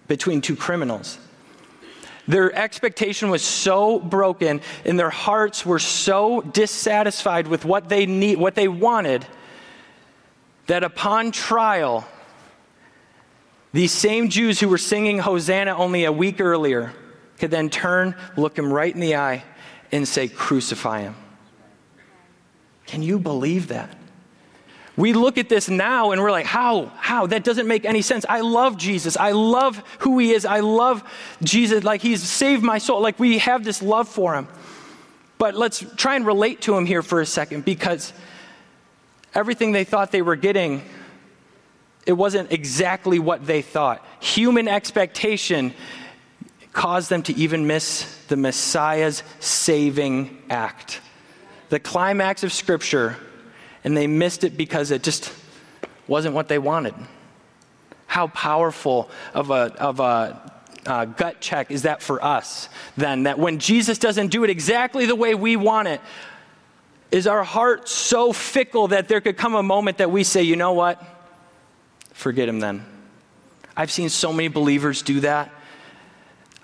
between 0.06 0.40
two 0.40 0.56
criminals. 0.56 1.18
Their 2.28 2.52
expectation 2.52 3.30
was 3.30 3.42
so 3.42 3.98
broken 3.98 4.60
and 4.84 4.98
their 4.98 5.10
hearts 5.10 5.66
were 5.66 5.78
so 5.78 6.40
dissatisfied 6.40 7.48
with 7.48 7.64
what 7.64 7.88
they 7.88 8.06
need, 8.06 8.38
what 8.38 8.54
they 8.54 8.68
wanted, 8.68 9.26
that 10.66 10.82
upon 10.82 11.32
trial, 11.32 12.06
These 13.72 13.92
same 13.92 14.30
Jews 14.30 14.58
who 14.58 14.68
were 14.68 14.78
singing 14.78 15.18
Hosanna 15.18 15.76
only 15.76 16.04
a 16.04 16.12
week 16.12 16.40
earlier 16.40 16.92
could 17.38 17.50
then 17.50 17.70
turn, 17.70 18.14
look 18.36 18.58
him 18.58 18.72
right 18.72 18.92
in 18.92 19.00
the 19.00 19.16
eye, 19.16 19.44
and 19.92 20.06
say, 20.06 20.28
Crucify 20.28 21.02
him. 21.02 21.14
Can 22.86 23.02
you 23.02 23.18
believe 23.18 23.68
that? 23.68 23.96
We 24.96 25.12
look 25.12 25.36
at 25.36 25.50
this 25.50 25.68
now 25.68 26.12
and 26.12 26.22
we're 26.22 26.30
like, 26.30 26.46
how? 26.46 26.86
How? 26.96 27.26
That 27.26 27.44
doesn't 27.44 27.66
make 27.66 27.84
any 27.84 28.00
sense. 28.00 28.24
I 28.28 28.40
love 28.40 28.78
Jesus. 28.78 29.16
I 29.16 29.32
love 29.32 29.76
who 29.98 30.18
he 30.18 30.32
is. 30.32 30.46
I 30.46 30.60
love 30.60 31.04
Jesus. 31.42 31.84
Like 31.84 32.00
he's 32.00 32.22
saved 32.22 32.62
my 32.62 32.78
soul. 32.78 33.02
Like 33.02 33.18
we 33.18 33.38
have 33.38 33.62
this 33.62 33.82
love 33.82 34.08
for 34.08 34.34
him. 34.34 34.48
But 35.36 35.54
let's 35.54 35.84
try 35.96 36.16
and 36.16 36.24
relate 36.24 36.62
to 36.62 36.74
him 36.74 36.86
here 36.86 37.02
for 37.02 37.20
a 37.20 37.26
second 37.26 37.66
because 37.66 38.14
everything 39.34 39.72
they 39.72 39.84
thought 39.84 40.12
they 40.12 40.22
were 40.22 40.36
getting, 40.36 40.82
it 42.06 42.14
wasn't 42.14 42.50
exactly 42.50 43.18
what 43.18 43.44
they 43.44 43.60
thought. 43.60 44.02
Human 44.20 44.66
expectation 44.66 45.74
caused 46.76 47.08
them 47.08 47.22
to 47.22 47.34
even 47.34 47.66
miss 47.66 48.04
the 48.28 48.36
Messiah's 48.36 49.22
saving 49.40 50.42
act. 50.50 51.00
The 51.70 51.80
climax 51.80 52.44
of 52.44 52.52
Scripture 52.52 53.16
and 53.82 53.96
they 53.96 54.06
missed 54.06 54.44
it 54.44 54.58
because 54.58 54.90
it 54.90 55.02
just 55.02 55.32
wasn't 56.06 56.34
what 56.34 56.48
they 56.48 56.58
wanted. 56.58 56.94
How 58.06 58.26
powerful 58.26 59.08
of 59.32 59.50
a, 59.50 59.74
of 59.80 60.00
a 60.00 60.52
uh, 60.84 61.06
gut 61.06 61.40
check 61.40 61.70
is 61.70 61.82
that 61.82 62.02
for 62.02 62.22
us 62.22 62.68
then? 62.96 63.22
That 63.22 63.38
when 63.38 63.58
Jesus 63.58 63.96
doesn't 63.96 64.28
do 64.28 64.44
it 64.44 64.50
exactly 64.50 65.06
the 65.06 65.16
way 65.16 65.34
we 65.34 65.56
want 65.56 65.88
it, 65.88 66.02
is 67.10 67.26
our 67.26 67.42
heart 67.42 67.88
so 67.88 68.34
fickle 68.34 68.88
that 68.88 69.08
there 69.08 69.22
could 69.22 69.38
come 69.38 69.54
a 69.54 69.62
moment 69.62 69.98
that 69.98 70.10
we 70.10 70.24
say, 70.24 70.42
you 70.42 70.56
know 70.56 70.74
what? 70.74 71.02
Forget 72.12 72.50
him 72.50 72.60
then. 72.60 72.84
I've 73.74 73.90
seen 73.90 74.10
so 74.10 74.30
many 74.30 74.48
believers 74.48 75.00
do 75.00 75.20
that. 75.20 75.50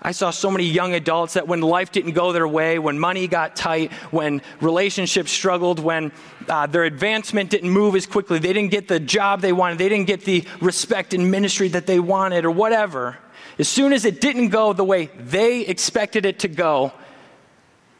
I 0.05 0.11
saw 0.11 0.31
so 0.31 0.51
many 0.51 0.65
young 0.65 0.93
adults 0.93 1.35
that 1.35 1.47
when 1.47 1.61
life 1.61 1.91
didn't 1.93 2.11
go 2.11 2.33
their 2.33 2.47
way, 2.47 2.77
when 2.77 2.99
money 2.99 3.25
got 3.27 3.55
tight, 3.55 3.93
when 4.11 4.41
relationships 4.59 5.31
struggled, 5.31 5.79
when 5.79 6.11
uh, 6.49 6.67
their 6.67 6.83
advancement 6.83 7.49
didn't 7.49 7.69
move 7.69 7.95
as 7.95 8.05
quickly, 8.05 8.37
they 8.37 8.51
didn't 8.51 8.71
get 8.71 8.89
the 8.89 8.99
job 8.99 9.39
they 9.39 9.53
wanted, 9.53 9.77
they 9.77 9.87
didn't 9.87 10.07
get 10.07 10.25
the 10.25 10.43
respect 10.59 11.13
in 11.13 11.31
ministry 11.31 11.69
that 11.69 11.87
they 11.87 12.01
wanted, 12.01 12.43
or 12.43 12.51
whatever. 12.51 13.17
As 13.57 13.69
soon 13.69 13.93
as 13.93 14.03
it 14.03 14.19
didn't 14.19 14.49
go 14.49 14.73
the 14.73 14.83
way 14.83 15.05
they 15.17 15.61
expected 15.61 16.25
it 16.25 16.39
to 16.39 16.49
go, 16.49 16.91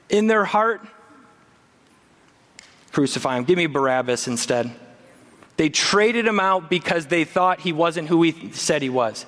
in 0.09 0.27
their 0.27 0.43
heart, 0.43 0.81
crucify 2.91 3.37
him. 3.37 3.45
Give 3.45 3.57
me 3.57 3.67
Barabbas 3.67 4.27
instead. 4.27 4.71
They 5.55 5.69
traded 5.69 6.25
him 6.25 6.39
out 6.39 6.69
because 6.69 7.07
they 7.07 7.23
thought 7.23 7.61
he 7.61 7.71
wasn't 7.71 8.09
who 8.09 8.23
he 8.23 8.51
said 8.51 8.81
he 8.81 8.89
was. 8.89 9.25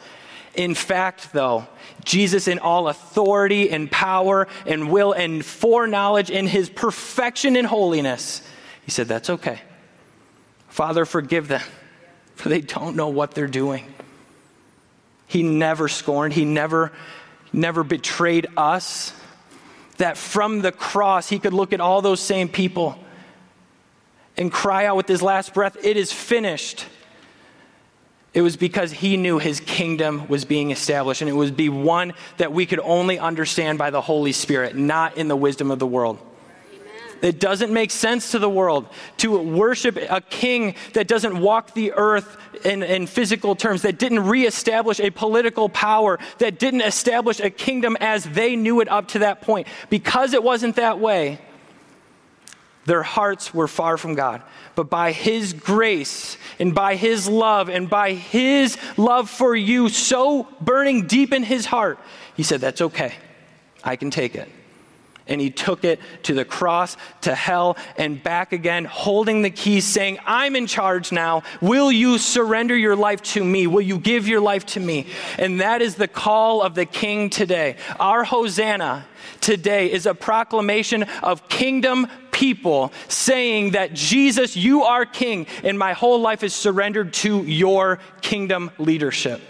In 0.55 0.73
fact, 0.73 1.33
though, 1.33 1.67
Jesus, 2.03 2.47
in 2.47 2.59
all 2.59 2.87
authority 2.87 3.69
and 3.69 3.91
power 3.91 4.47
and 4.65 4.89
will 4.89 5.11
and 5.11 5.43
foreknowledge 5.45 6.29
in 6.29 6.47
his 6.47 6.69
perfection 6.69 7.55
and 7.55 7.67
holiness, 7.67 8.41
he 8.83 8.91
said, 8.91 9.07
That's 9.07 9.29
okay. 9.29 9.61
Father, 10.69 11.05
forgive 11.05 11.47
them, 11.47 11.63
for 12.35 12.49
they 12.49 12.61
don't 12.61 12.95
know 12.95 13.09
what 13.09 13.31
they're 13.31 13.47
doing. 13.47 13.85
He 15.27 15.43
never 15.43 15.87
scorned, 15.87 16.33
he 16.33 16.45
never, 16.45 16.91
never 17.51 17.83
betrayed 17.83 18.47
us. 18.55 19.13
That 19.97 20.17
from 20.17 20.61
the 20.61 20.73
cross, 20.73 21.29
he 21.29 21.39
could 21.39 21.53
look 21.53 21.71
at 21.71 21.79
all 21.79 22.01
those 22.01 22.19
same 22.19 22.49
people 22.49 22.99
and 24.37 24.51
cry 24.51 24.85
out 24.85 24.97
with 24.97 25.07
his 25.07 25.21
last 25.21 25.53
breath, 25.53 25.77
It 25.83 25.97
is 25.97 26.11
finished. 26.11 26.85
It 28.35 28.41
was 28.41 28.57
because 28.57 28.91
he 28.91 29.15
knew 29.15 29.39
his 29.39 29.61
kingdom 29.61 30.27
was 30.27 30.43
being 30.43 30.71
established, 30.71 31.21
and 31.21 31.29
it 31.29 31.33
would 31.33 31.55
be 31.55 31.69
one 31.69 32.13
that 32.35 32.51
we 32.51 32.65
could 32.65 32.81
only 32.81 33.17
understand 33.17 33.77
by 33.77 33.91
the 33.91 34.01
Holy 34.01 34.33
Spirit, 34.33 34.75
not 34.75 35.17
in 35.17 35.29
the 35.29 35.37
wisdom 35.37 35.71
of 35.71 35.79
the 35.79 35.87
world. 35.87 36.19
It 37.21 37.39
doesn't 37.39 37.71
make 37.71 37.91
sense 37.91 38.31
to 38.31 38.39
the 38.39 38.49
world 38.49 38.87
to 39.19 39.39
worship 39.39 39.97
a 39.97 40.19
king 40.19 40.75
that 40.93 41.07
doesn't 41.07 41.39
walk 41.39 41.73
the 41.73 41.93
earth 41.93 42.37
in, 42.65 42.83
in, 42.83 43.07
physical 43.07 43.55
terms, 43.55 43.83
that 43.83 43.97
didn't 43.97 44.27
reestablish 44.27 44.99
a 44.99 45.11
political 45.11 45.69
power, 45.69 46.19
that 46.39 46.59
didn't 46.59 46.81
establish 46.81 47.39
a 47.39 47.49
kingdom 47.49 47.95
as 48.01 48.25
they 48.25 48.57
knew 48.57 48.81
it 48.81 48.89
up 48.89 49.07
to 49.09 49.19
that 49.19 49.41
point. 49.41 49.67
Because 49.89 50.33
it 50.33 50.43
wasn't 50.43 50.75
that 50.75 50.99
way, 50.99 51.39
their 52.85 53.03
hearts 53.03 53.53
were 53.53 53.67
far 53.67 53.97
from 53.97 54.15
God. 54.15 54.41
But 54.75 54.89
by 54.89 55.11
His 55.11 55.53
grace 55.53 56.37
and 56.59 56.73
by 56.73 56.95
His 56.95 57.27
love 57.27 57.69
and 57.69 57.89
by 57.89 58.13
His 58.13 58.77
love 58.95 59.29
for 59.29 59.55
you, 59.55 59.89
so 59.89 60.47
burning 60.61 61.07
deep 61.07 61.33
in 61.33 61.43
His 61.43 61.65
heart, 61.65 61.99
He 62.35 62.43
said, 62.43 62.61
That's 62.61 62.81
okay. 62.81 63.15
I 63.83 63.95
can 63.95 64.09
take 64.09 64.35
it. 64.35 64.49
And 65.27 65.41
he 65.41 65.49
took 65.49 65.83
it 65.83 65.99
to 66.23 66.35
the 66.35 66.45
cross, 66.45 66.97
to 67.21 67.33
hell, 67.33 67.77
and 67.97 68.21
back 68.21 68.53
again, 68.53 68.85
holding 68.85 69.41
the 69.41 69.49
keys, 69.49 69.83
saying, 69.83 70.19
I'm 70.25 70.55
in 70.55 70.67
charge 70.67 71.11
now. 71.11 71.41
Will 71.61 71.91
you 71.91 72.19
surrender 72.19 72.77
your 72.77 72.95
life 72.95 73.23
to 73.23 73.43
me? 73.43 73.65
Will 73.65 73.81
you 73.81 73.97
give 73.97 74.27
your 74.27 74.39
life 74.39 74.67
to 74.67 74.79
me? 74.79 75.07
And 75.39 75.61
that 75.61 75.81
is 75.81 75.95
the 75.95 76.07
call 76.07 76.61
of 76.61 76.75
the 76.75 76.85
king 76.85 77.31
today. 77.31 77.77
Our 77.99 78.23
Hosanna 78.23 79.07
today 79.41 79.91
is 79.91 80.05
a 80.05 80.13
proclamation 80.13 81.03
of 81.23 81.49
kingdom 81.49 82.07
people 82.35 82.91
saying 83.07 83.71
that 83.71 83.93
Jesus, 83.93 84.57
you 84.57 84.83
are 84.83 85.05
king, 85.05 85.47
and 85.63 85.79
my 85.79 85.93
whole 85.93 86.19
life 86.19 86.43
is 86.43 86.53
surrendered 86.53 87.13
to 87.13 87.43
your 87.43 87.97
kingdom 88.21 88.71
leadership. 88.77 89.41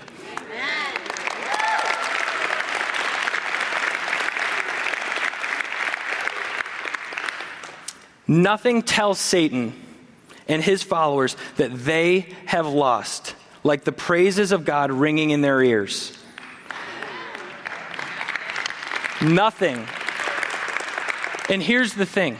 Nothing 8.27 8.83
tells 8.83 9.19
Satan 9.19 9.73
and 10.47 10.63
his 10.63 10.83
followers 10.83 11.35
that 11.57 11.73
they 11.73 12.27
have 12.45 12.67
lost 12.67 13.33
like 13.63 13.83
the 13.83 13.91
praises 13.91 14.51
of 14.51 14.63
God 14.63 14.91
ringing 14.91 15.31
in 15.31 15.41
their 15.41 15.61
ears. 15.63 16.15
Nothing. 19.23 19.87
And 21.49 21.63
here's 21.63 21.93
the 21.93 22.05
thing 22.05 22.37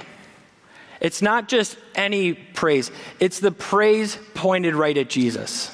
it's 1.01 1.21
not 1.21 1.47
just 1.47 1.77
any 1.93 2.34
praise, 2.34 2.91
it's 3.19 3.39
the 3.39 3.51
praise 3.51 4.17
pointed 4.34 4.75
right 4.75 4.97
at 4.97 5.10
Jesus. 5.10 5.71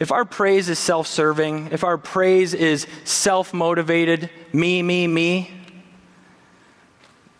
If 0.00 0.12
our 0.12 0.24
praise 0.24 0.68
is 0.68 0.78
self 0.78 1.06
serving, 1.06 1.70
if 1.72 1.82
our 1.82 1.98
praise 1.98 2.54
is 2.54 2.86
self 3.04 3.52
motivated, 3.52 4.30
me, 4.52 4.82
me, 4.82 5.06
me, 5.06 5.50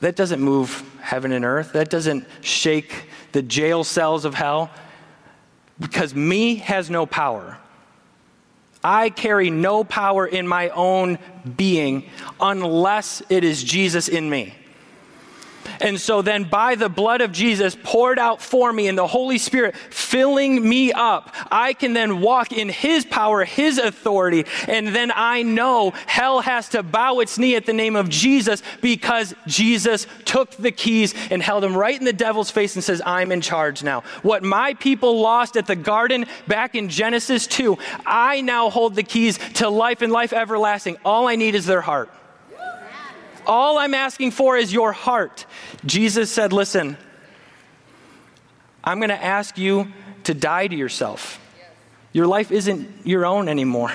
that 0.01 0.17
doesn't 0.17 0.41
move 0.41 0.85
heaven 1.01 1.33
and 1.33 1.45
earth. 1.45 1.73
That 1.73 1.91
doesn't 1.91 2.27
shake 2.41 3.09
the 3.33 3.43
jail 3.43 3.85
cells 3.85 4.25
of 4.25 4.35
hell 4.35 4.71
because 5.79 6.15
me 6.15 6.57
has 6.57 6.91
no 6.91 7.07
power. 7.07 7.59
I 8.83 9.11
carry 9.11 9.51
no 9.51 9.85
power 9.85 10.27
in 10.27 10.47
my 10.47 10.69
own 10.71 11.19
being 11.57 12.09
unless 12.41 13.23
it 13.29 13.43
is 13.43 13.63
Jesus 13.65 14.09
in 14.09 14.29
me. 14.29 14.55
And 15.81 16.01
so 16.01 16.23
then, 16.23 16.45
by 16.45 16.75
the 16.75 16.89
blood 16.89 17.21
of 17.21 17.33
Jesus 17.33 17.77
poured 17.83 18.19
out 18.19 18.41
for 18.43 18.73
me 18.73 18.89
and 18.89 18.97
the 18.97 19.07
Holy 19.07 19.39
Spirit 19.39 19.77
filling 19.77 20.67
me 20.67 20.93
up, 20.93 21.35
I 21.51 21.73
can 21.73 21.93
then 21.93 22.21
walk 22.21 22.53
in 22.53 22.69
His 22.69 23.05
power, 23.05 23.45
His 23.45 23.79
authority. 23.79 24.45
And 24.67 24.89
then 24.89 25.13
I 25.15 25.43
know 25.43 25.93
hell 26.07 26.41
has 26.41 26.69
to 26.71 26.83
bow 26.83 27.21
its 27.21 27.39
knee 27.39 27.57
at 27.57 27.67
the 27.67 27.73
name 27.73 27.97
of 27.97 28.09
Jesus 28.09 28.63
because 28.81 29.35
Jesus 29.47 30.07
took 30.25 30.51
the 30.53 30.73
keys 30.73 31.15
and 31.31 31.43
held 31.43 31.63
them 31.63 31.77
right 31.77 31.99
in 31.99 32.05
the 32.05 32.13
devil's 32.13 32.51
face 32.51 32.75
and 32.75 32.85
says, 32.85 33.03
I'm 33.05 33.33
in 33.33 33.41
charge 33.41 33.83
now. 33.83 34.03
What 34.23 34.43
my 34.43 34.75
people 34.75 35.21
lost 35.21 35.57
at 35.57 35.67
the 35.67 35.77
garden 35.77 36.27
back 36.47 36.75
in 36.75 36.89
Genesis 36.89 37.47
2, 37.47 37.79
I 38.05 38.41
now 38.41 38.71
hold 38.71 38.95
the 38.95 39.03
keys 39.03 39.39
to 39.55 39.69
life 39.69 40.03
and 40.03 40.13
life 40.13 40.33
everlasting. 40.33 40.97
All 41.05 41.29
I 41.29 41.37
need 41.37 41.55
is 41.55 41.67
their 41.67 41.81
heart. 41.81 42.11
All 43.49 43.79
I'm 43.79 43.95
asking 43.95 44.33
for 44.33 44.59
is 44.59 44.73
your 44.73 44.93
heart. 44.93 45.47
Jesus 45.87 46.31
said, 46.31 46.53
Listen, 46.53 46.99
I'm 48.85 48.99
going 48.99 49.09
to 49.09 49.25
ask 49.25 49.57
you 49.57 49.91
to 50.25 50.35
die 50.35 50.67
to 50.67 50.77
yourself. 50.77 51.41
Your 52.13 52.27
life 52.27 52.53
isn't 52.53 53.07
your 53.07 53.25
own 53.25 53.49
anymore. 53.49 53.93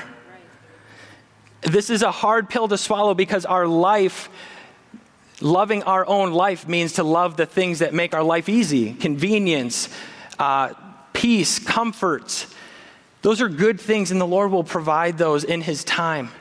This 1.61 1.89
is 1.89 2.01
a 2.01 2.11
hard 2.11 2.49
pill 2.49 2.67
to 2.67 2.77
swallow 2.77 3.13
because 3.13 3.45
our 3.45 3.67
life, 3.67 4.29
loving 5.39 5.83
our 5.83 6.05
own 6.05 6.31
life, 6.31 6.67
means 6.67 6.93
to 6.93 7.03
love 7.03 7.37
the 7.37 7.45
things 7.45 7.79
that 7.79 7.93
make 7.93 8.13
our 8.13 8.23
life 8.23 8.49
easy 8.49 8.93
convenience, 8.93 9.87
uh, 10.39 10.73
peace, 11.13 11.59
comfort. 11.59 12.47
Those 13.21 13.39
are 13.39 13.49
good 13.49 13.79
things, 13.79 14.11
and 14.11 14.19
the 14.19 14.27
Lord 14.27 14.51
will 14.51 14.63
provide 14.63 15.17
those 15.17 15.43
in 15.43 15.61
His 15.61 15.83
time. 15.83 16.31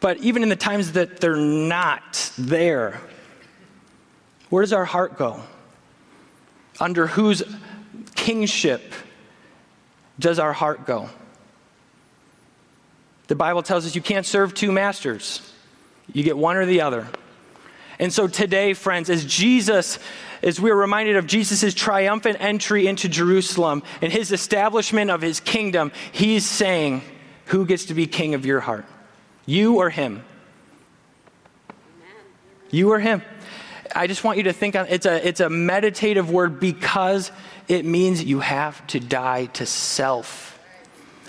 But 0.00 0.18
even 0.18 0.42
in 0.42 0.48
the 0.48 0.56
times 0.56 0.92
that 0.92 1.20
they're 1.20 1.36
not 1.36 2.32
there, 2.38 3.00
where 4.50 4.62
does 4.62 4.72
our 4.72 4.84
heart 4.84 5.18
go? 5.18 5.42
Under 6.80 7.06
whose 7.06 7.42
kingship 8.14 8.92
does 10.18 10.38
our 10.38 10.52
heart 10.52 10.86
go? 10.86 11.10
The 13.26 13.34
Bible 13.34 13.62
tells 13.62 13.84
us 13.86 13.94
you 13.94 14.00
can't 14.00 14.24
serve 14.24 14.54
two 14.54 14.72
masters, 14.72 15.52
you 16.12 16.22
get 16.22 16.36
one 16.36 16.56
or 16.56 16.64
the 16.64 16.80
other. 16.80 17.06
And 17.98 18.12
so 18.12 18.28
today, 18.28 18.74
friends, 18.74 19.10
as 19.10 19.24
Jesus, 19.24 19.98
as 20.42 20.60
we 20.60 20.70
are 20.70 20.76
reminded 20.76 21.16
of 21.16 21.26
Jesus' 21.26 21.74
triumphant 21.74 22.36
entry 22.40 22.86
into 22.86 23.08
Jerusalem 23.08 23.82
and 24.00 24.12
his 24.12 24.30
establishment 24.30 25.10
of 25.10 25.20
his 25.20 25.40
kingdom, 25.40 25.90
he's 26.12 26.46
saying, 26.46 27.02
Who 27.46 27.66
gets 27.66 27.86
to 27.86 27.94
be 27.94 28.06
king 28.06 28.34
of 28.34 28.46
your 28.46 28.60
heart? 28.60 28.86
You 29.48 29.76
or 29.76 29.88
him? 29.88 30.22
You 32.70 32.92
or 32.92 32.98
him? 32.98 33.22
I 33.96 34.06
just 34.06 34.22
want 34.22 34.36
you 34.36 34.44
to 34.44 34.52
think 34.52 34.76
on 34.76 34.84
it's 34.90 35.06
a 35.06 35.26
it's 35.26 35.40
a 35.40 35.48
meditative 35.48 36.30
word 36.30 36.60
because 36.60 37.32
it 37.66 37.86
means 37.86 38.22
you 38.22 38.40
have 38.40 38.86
to 38.88 39.00
die 39.00 39.46
to 39.46 39.64
self. 39.64 40.62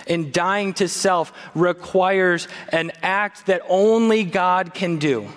And 0.06 0.34
dying 0.34 0.74
to 0.74 0.90
self 0.90 1.32
requires 1.56 2.50
an 2.74 2.92
act 3.02 3.46
that 3.46 3.62
only 3.70 4.26
God 4.26 4.74
can 4.74 4.98
do. 4.98 5.30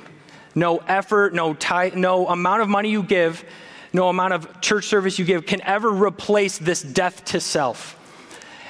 No 0.56 0.78
effort, 0.78 1.32
no 1.32 1.54
time, 1.54 2.00
no 2.00 2.26
amount 2.26 2.62
of 2.62 2.68
money 2.68 2.90
you 2.90 3.04
give, 3.04 3.44
no 3.92 4.08
amount 4.08 4.32
of 4.32 4.60
church 4.60 4.86
service 4.86 5.20
you 5.20 5.24
give 5.24 5.46
can 5.46 5.62
ever 5.62 5.88
replace 5.88 6.58
this 6.58 6.82
death 6.82 7.24
to 7.26 7.38
self. 7.38 7.96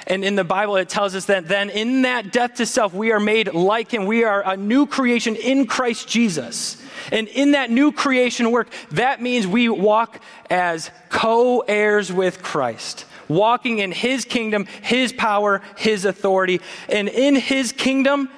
And 0.07 0.25
in 0.25 0.35
the 0.35 0.43
Bible, 0.43 0.75
it 0.75 0.89
tells 0.89 1.15
us 1.15 1.25
that 1.25 1.47
then 1.47 1.69
in 1.69 2.01
that 2.01 2.31
death 2.31 2.55
to 2.55 2.65
self, 2.65 2.93
we 2.93 3.11
are 3.11 3.19
made 3.19 3.53
like 3.53 3.91
Him. 3.91 4.05
We 4.05 4.23
are 4.23 4.41
a 4.45 4.57
new 4.57 4.85
creation 4.85 5.35
in 5.35 5.65
Christ 5.65 6.07
Jesus. 6.07 6.81
And 7.11 7.27
in 7.29 7.51
that 7.51 7.71
new 7.71 7.91
creation 7.91 8.51
work, 8.51 8.69
that 8.91 9.21
means 9.21 9.47
we 9.47 9.69
walk 9.69 10.19
as 10.49 10.91
co 11.09 11.59
heirs 11.61 12.11
with 12.11 12.41
Christ, 12.41 13.05
walking 13.27 13.79
in 13.79 13.91
His 13.91 14.25
kingdom, 14.25 14.65
His 14.81 15.13
power, 15.13 15.61
His 15.77 16.05
authority. 16.05 16.61
And 16.89 17.07
in 17.07 17.35
His 17.35 17.71
kingdom, 17.71 18.29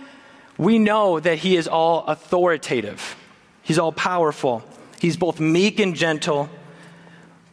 we 0.58 0.78
know 0.78 1.20
that 1.20 1.40
He 1.40 1.56
is 1.58 1.68
all 1.68 2.06
authoritative, 2.06 3.16
He's 3.64 3.80
all 3.80 3.92
powerful, 3.92 4.64
He's 5.00 5.18
both 5.18 5.40
meek 5.40 5.80
and 5.80 5.96
gentle, 5.96 6.50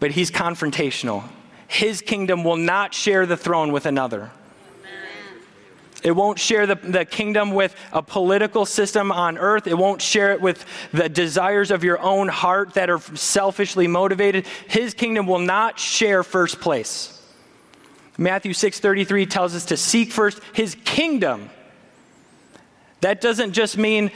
but 0.01 0.11
He's 0.11 0.31
confrontational. 0.31 1.25
His 1.73 2.03
kingdom 2.03 2.45
will 2.45 2.59
not 2.59 2.93
share 2.93 3.25
the 3.25 3.37
throne 3.37 3.73
with 3.73 3.87
another. 3.87 4.31
It 6.03 6.11
won't 6.11 6.39
share 6.39 6.67
the, 6.67 6.75
the 6.75 7.07
kingdom 7.07 7.53
with 7.53 7.75
a 7.95 8.03
political 8.03 8.67
system 8.67 9.11
on 9.11 9.39
earth. 9.39 9.67
It 9.67 9.79
won't 9.79 10.03
share 10.03 10.33
it 10.33 10.43
with 10.43 10.67
the 10.93 11.09
desires 11.09 11.71
of 11.71 11.83
your 11.83 11.99
own 11.99 12.29
heart 12.29 12.75
that 12.75 12.91
are 12.91 13.01
selfishly 13.17 13.87
motivated. 13.87 14.47
His 14.69 14.93
kingdom 14.93 15.27
will 15.27 15.39
not 15.39 15.79
share 15.79 16.23
first 16.23 16.61
place. 16.61 17.19
Matthew 18.19 18.53
6:33 18.53 19.25
tells 19.25 19.55
us 19.55 19.65
to 19.67 19.79
seek 19.79 20.13
first 20.13 20.41
his 20.53 20.77
kingdom. 20.85 21.49
That 23.01 23.23
doesn't 23.23 23.53
just 23.55 23.79
mean 23.79 24.11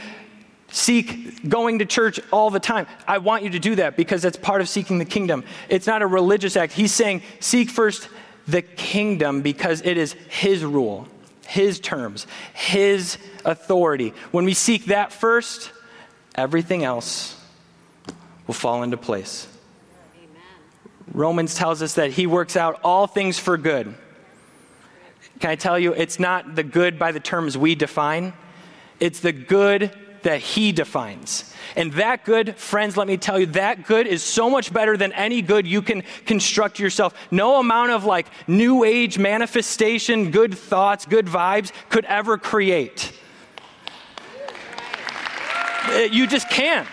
seek 0.70 1.48
going 1.48 1.79
to 1.79 1.87
church 1.87 2.20
all 2.33 2.50
the 2.50 2.61
time. 2.61 2.87
I 3.07 3.18
want 3.18 3.44
you 3.44 3.50
to 3.50 3.59
do 3.59 3.76
that 3.76 3.96
because 3.96 4.22
that's 4.22 4.37
part 4.37 4.61
of 4.61 4.68
seeking 4.68 4.98
the 4.98 5.05
kingdom. 5.05 5.44
It's 5.68 5.87
not 5.87 6.02
a 6.02 6.07
religious 6.07 6.57
act. 6.57 6.72
He's 6.72 6.92
saying 6.92 7.22
seek 7.40 7.70
first 7.70 8.09
the 8.46 8.62
kingdom 8.62 9.42
because 9.42 9.83
it 9.83 9.96
is 9.96 10.14
his 10.29 10.64
rule. 10.64 11.09
His 11.46 11.79
terms, 11.79 12.26
His 12.55 13.18
authority. 13.44 14.12
When 14.33 14.44
we 14.44 14.55
seek 14.55 14.87
that 14.87 15.12
first, 15.12 15.70
everything 16.35 16.85
else 16.85 17.40
will 18.46 18.55
fall 18.55 18.83
into 18.83 18.96
place. 18.96 19.46
Amen. 20.16 20.42
Romans 21.12 21.55
tells 21.55 21.83
us 21.83 21.94
that 21.94 22.11
He 22.11 22.26
works 22.26 22.57
out 22.57 22.81
all 22.83 23.07
things 23.07 23.38
for 23.38 23.57
good. 23.57 23.94
Can 25.38 25.50
I 25.50 25.57
tell 25.57 25.79
you, 25.79 25.92
it's 25.92 26.18
not 26.18 26.57
the 26.57 26.64
good 26.64 26.98
by 26.98 27.12
the 27.12 27.20
terms 27.20 27.57
we 27.57 27.74
define, 27.74 28.33
it's 28.98 29.20
the 29.20 29.33
good 29.33 29.92
that 30.22 30.40
He 30.40 30.72
defines. 30.72 31.52
And 31.76 31.92
that 31.94 32.24
good, 32.24 32.57
friends, 32.57 32.96
let 32.96 33.07
me 33.07 33.16
tell 33.16 33.38
you, 33.38 33.46
that 33.46 33.87
good 33.87 34.07
is 34.07 34.22
so 34.22 34.48
much 34.48 34.72
better 34.72 34.96
than 34.96 35.12
any 35.12 35.42
good 35.42 35.66
you 35.66 35.83
can 35.83 36.02
construct 36.24 36.79
yourself. 36.79 37.14
No 37.31 37.61
amount 37.61 37.90
of 37.90 38.05
like 38.05 38.26
new 38.46 38.85
age 38.85 39.18
manifestation, 39.18 40.31
good 40.31 40.57
thoughts, 40.57 41.05
good 41.05 41.26
vibes 41.26 41.72
could 41.90 42.05
ever 42.07 42.38
create. 42.38 43.12
Uh, 45.88 46.09
you 46.11 46.26
just 46.26 46.48
can't. 46.48 46.88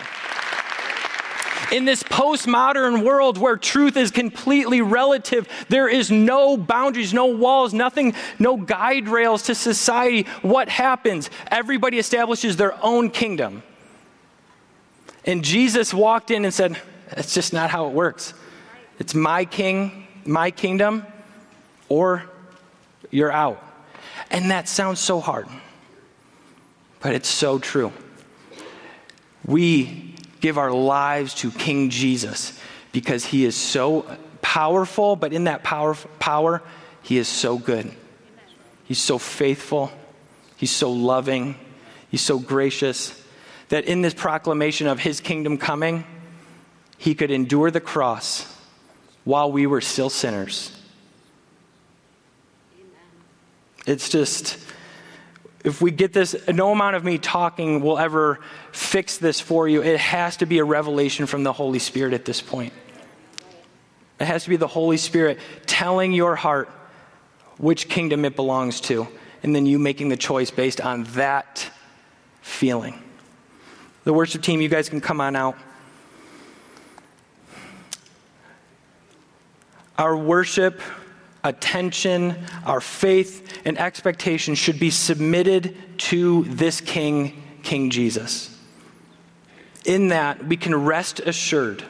In 1.74 1.84
this 1.86 2.04
postmodern 2.04 3.02
world 3.04 3.36
where 3.36 3.56
truth 3.56 3.96
is 3.96 4.12
completely 4.12 4.80
relative, 4.80 5.48
there 5.68 5.88
is 5.88 6.08
no 6.08 6.56
boundaries, 6.56 7.12
no 7.12 7.26
walls, 7.26 7.74
nothing, 7.74 8.14
no 8.38 8.56
guide 8.56 9.08
rails 9.08 9.42
to 9.46 9.56
society. 9.56 10.28
What 10.42 10.68
happens? 10.68 11.30
Everybody 11.48 11.98
establishes 11.98 12.56
their 12.56 12.80
own 12.80 13.10
kingdom. 13.10 13.64
And 15.24 15.42
Jesus 15.42 15.92
walked 15.92 16.30
in 16.30 16.44
and 16.44 16.54
said, 16.54 16.80
That's 17.12 17.34
just 17.34 17.52
not 17.52 17.70
how 17.70 17.88
it 17.88 17.92
works. 17.92 18.34
It's 19.00 19.12
my 19.12 19.44
king, 19.44 20.06
my 20.24 20.52
kingdom, 20.52 21.04
or 21.88 22.22
you're 23.10 23.32
out. 23.32 23.60
And 24.30 24.52
that 24.52 24.68
sounds 24.68 25.00
so 25.00 25.18
hard, 25.18 25.48
but 27.00 27.14
it's 27.14 27.28
so 27.28 27.58
true. 27.58 27.92
We 29.44 30.13
give 30.44 30.58
our 30.58 30.72
lives 30.72 31.32
to 31.32 31.50
King 31.50 31.88
Jesus 31.88 32.60
because 32.92 33.24
he 33.24 33.46
is 33.46 33.56
so 33.56 34.02
powerful, 34.42 35.16
but 35.16 35.32
in 35.32 35.44
that 35.44 35.62
power, 35.64 35.94
power 36.18 36.62
he 37.02 37.16
is 37.16 37.26
so 37.26 37.56
good. 37.56 37.90
He's 38.84 38.98
so 38.98 39.16
faithful, 39.16 39.90
he's 40.58 40.70
so 40.70 40.92
loving, 40.92 41.54
he's 42.10 42.20
so 42.20 42.38
gracious 42.38 43.18
that 43.70 43.86
in 43.86 44.02
this 44.02 44.12
proclamation 44.12 44.86
of 44.86 44.98
his 44.98 45.18
kingdom 45.18 45.56
coming, 45.56 46.04
he 46.98 47.14
could 47.14 47.30
endure 47.30 47.70
the 47.70 47.80
cross 47.80 48.46
while 49.24 49.50
we 49.50 49.66
were 49.66 49.80
still 49.80 50.10
sinners. 50.10 50.78
It's 53.86 54.10
just, 54.10 54.58
if 55.64 55.80
we 55.80 55.90
get 55.90 56.12
this, 56.12 56.36
no 56.46 56.72
amount 56.72 56.94
of 56.94 57.04
me 57.04 57.16
talking 57.16 57.80
will 57.80 57.98
ever 57.98 58.38
fix 58.70 59.16
this 59.16 59.40
for 59.40 59.66
you. 59.66 59.82
It 59.82 59.98
has 59.98 60.36
to 60.36 60.46
be 60.46 60.58
a 60.58 60.64
revelation 60.64 61.24
from 61.24 61.42
the 61.42 61.54
Holy 61.54 61.78
Spirit 61.78 62.12
at 62.12 62.26
this 62.26 62.42
point. 62.42 62.74
It 64.20 64.26
has 64.26 64.44
to 64.44 64.50
be 64.50 64.56
the 64.56 64.68
Holy 64.68 64.98
Spirit 64.98 65.38
telling 65.66 66.12
your 66.12 66.36
heart 66.36 66.68
which 67.56 67.88
kingdom 67.88 68.26
it 68.26 68.36
belongs 68.36 68.80
to, 68.82 69.08
and 69.42 69.56
then 69.56 69.64
you 69.64 69.78
making 69.78 70.10
the 70.10 70.16
choice 70.18 70.50
based 70.50 70.82
on 70.82 71.04
that 71.14 71.70
feeling. 72.42 73.02
The 74.04 74.12
worship 74.12 74.42
team, 74.42 74.60
you 74.60 74.68
guys 74.68 74.90
can 74.90 75.00
come 75.00 75.20
on 75.20 75.34
out. 75.34 75.56
Our 79.96 80.14
worship, 80.14 80.82
attention, 81.44 82.34
our 82.64 82.80
faith, 82.80 83.60
and 83.64 83.78
expectation 83.78 84.54
should 84.54 84.80
be 84.80 84.90
submitted 84.90 85.76
to 85.98 86.44
this 86.44 86.80
King, 86.80 87.42
King 87.62 87.90
Jesus. 87.90 88.50
In 89.84 90.08
that, 90.08 90.44
we 90.46 90.56
can 90.56 90.74
rest 90.74 91.20
assured. 91.20 91.84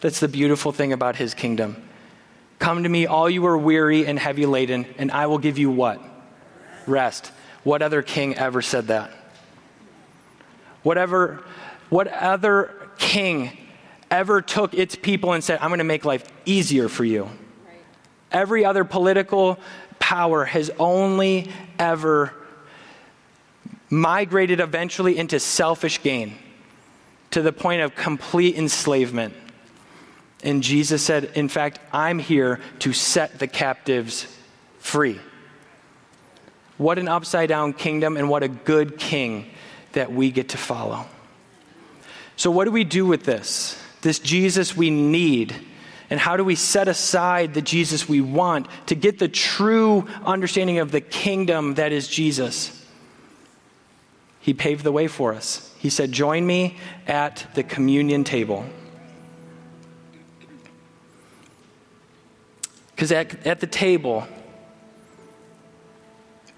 That's 0.00 0.20
the 0.20 0.28
beautiful 0.28 0.72
thing 0.72 0.92
about 0.92 1.16
his 1.16 1.32
kingdom. 1.32 1.76
Come 2.58 2.82
to 2.82 2.88
me, 2.88 3.06
all 3.06 3.30
you 3.30 3.46
are 3.46 3.56
weary 3.56 4.06
and 4.06 4.18
heavy 4.18 4.44
laden, 4.46 4.86
and 4.98 5.10
I 5.12 5.26
will 5.26 5.38
give 5.38 5.56
you 5.56 5.70
what? 5.70 6.00
Rest. 6.86 7.30
What 7.62 7.80
other 7.80 8.02
king 8.02 8.34
ever 8.34 8.60
said 8.60 8.88
that? 8.88 9.10
Whatever, 10.82 11.44
what 11.88 12.08
other 12.08 12.74
king 12.98 13.56
ever 14.10 14.42
took 14.42 14.74
its 14.74 14.96
people 14.96 15.32
and 15.32 15.42
said, 15.42 15.58
I'm 15.62 15.70
going 15.70 15.78
to 15.78 15.84
make 15.84 16.04
life 16.04 16.24
easier 16.44 16.88
for 16.88 17.04
you? 17.04 17.30
Every 18.34 18.64
other 18.64 18.84
political 18.84 19.58
power 20.00 20.44
has 20.44 20.70
only 20.78 21.50
ever 21.78 22.34
migrated 23.88 24.58
eventually 24.60 25.16
into 25.16 25.38
selfish 25.38 26.02
gain 26.02 26.34
to 27.30 27.42
the 27.42 27.52
point 27.52 27.82
of 27.82 27.94
complete 27.94 28.56
enslavement. 28.56 29.34
And 30.42 30.62
Jesus 30.62 31.02
said, 31.02 31.30
In 31.36 31.48
fact, 31.48 31.78
I'm 31.92 32.18
here 32.18 32.60
to 32.80 32.92
set 32.92 33.38
the 33.38 33.46
captives 33.46 34.26
free. 34.78 35.20
What 36.76 36.98
an 36.98 37.06
upside 37.06 37.48
down 37.48 37.72
kingdom, 37.72 38.16
and 38.16 38.28
what 38.28 38.42
a 38.42 38.48
good 38.48 38.98
king 38.98 39.48
that 39.92 40.12
we 40.12 40.32
get 40.32 40.50
to 40.50 40.58
follow. 40.58 41.06
So, 42.36 42.50
what 42.50 42.64
do 42.64 42.72
we 42.72 42.82
do 42.82 43.06
with 43.06 43.22
this? 43.24 43.80
This 44.02 44.18
Jesus 44.18 44.76
we 44.76 44.90
need. 44.90 45.54
And 46.14 46.20
how 46.20 46.36
do 46.36 46.44
we 46.44 46.54
set 46.54 46.86
aside 46.86 47.54
the 47.54 47.60
Jesus 47.60 48.08
we 48.08 48.20
want 48.20 48.68
to 48.86 48.94
get 48.94 49.18
the 49.18 49.26
true 49.26 50.06
understanding 50.24 50.78
of 50.78 50.92
the 50.92 51.00
kingdom 51.00 51.74
that 51.74 51.90
is 51.90 52.06
Jesus? 52.06 52.86
He 54.38 54.54
paved 54.54 54.84
the 54.84 54.92
way 54.92 55.08
for 55.08 55.34
us. 55.34 55.74
He 55.76 55.90
said, 55.90 56.12
Join 56.12 56.46
me 56.46 56.76
at 57.08 57.48
the 57.54 57.64
communion 57.64 58.22
table. 58.22 58.64
Because 62.94 63.10
at, 63.10 63.44
at 63.44 63.58
the 63.58 63.66
table, 63.66 64.24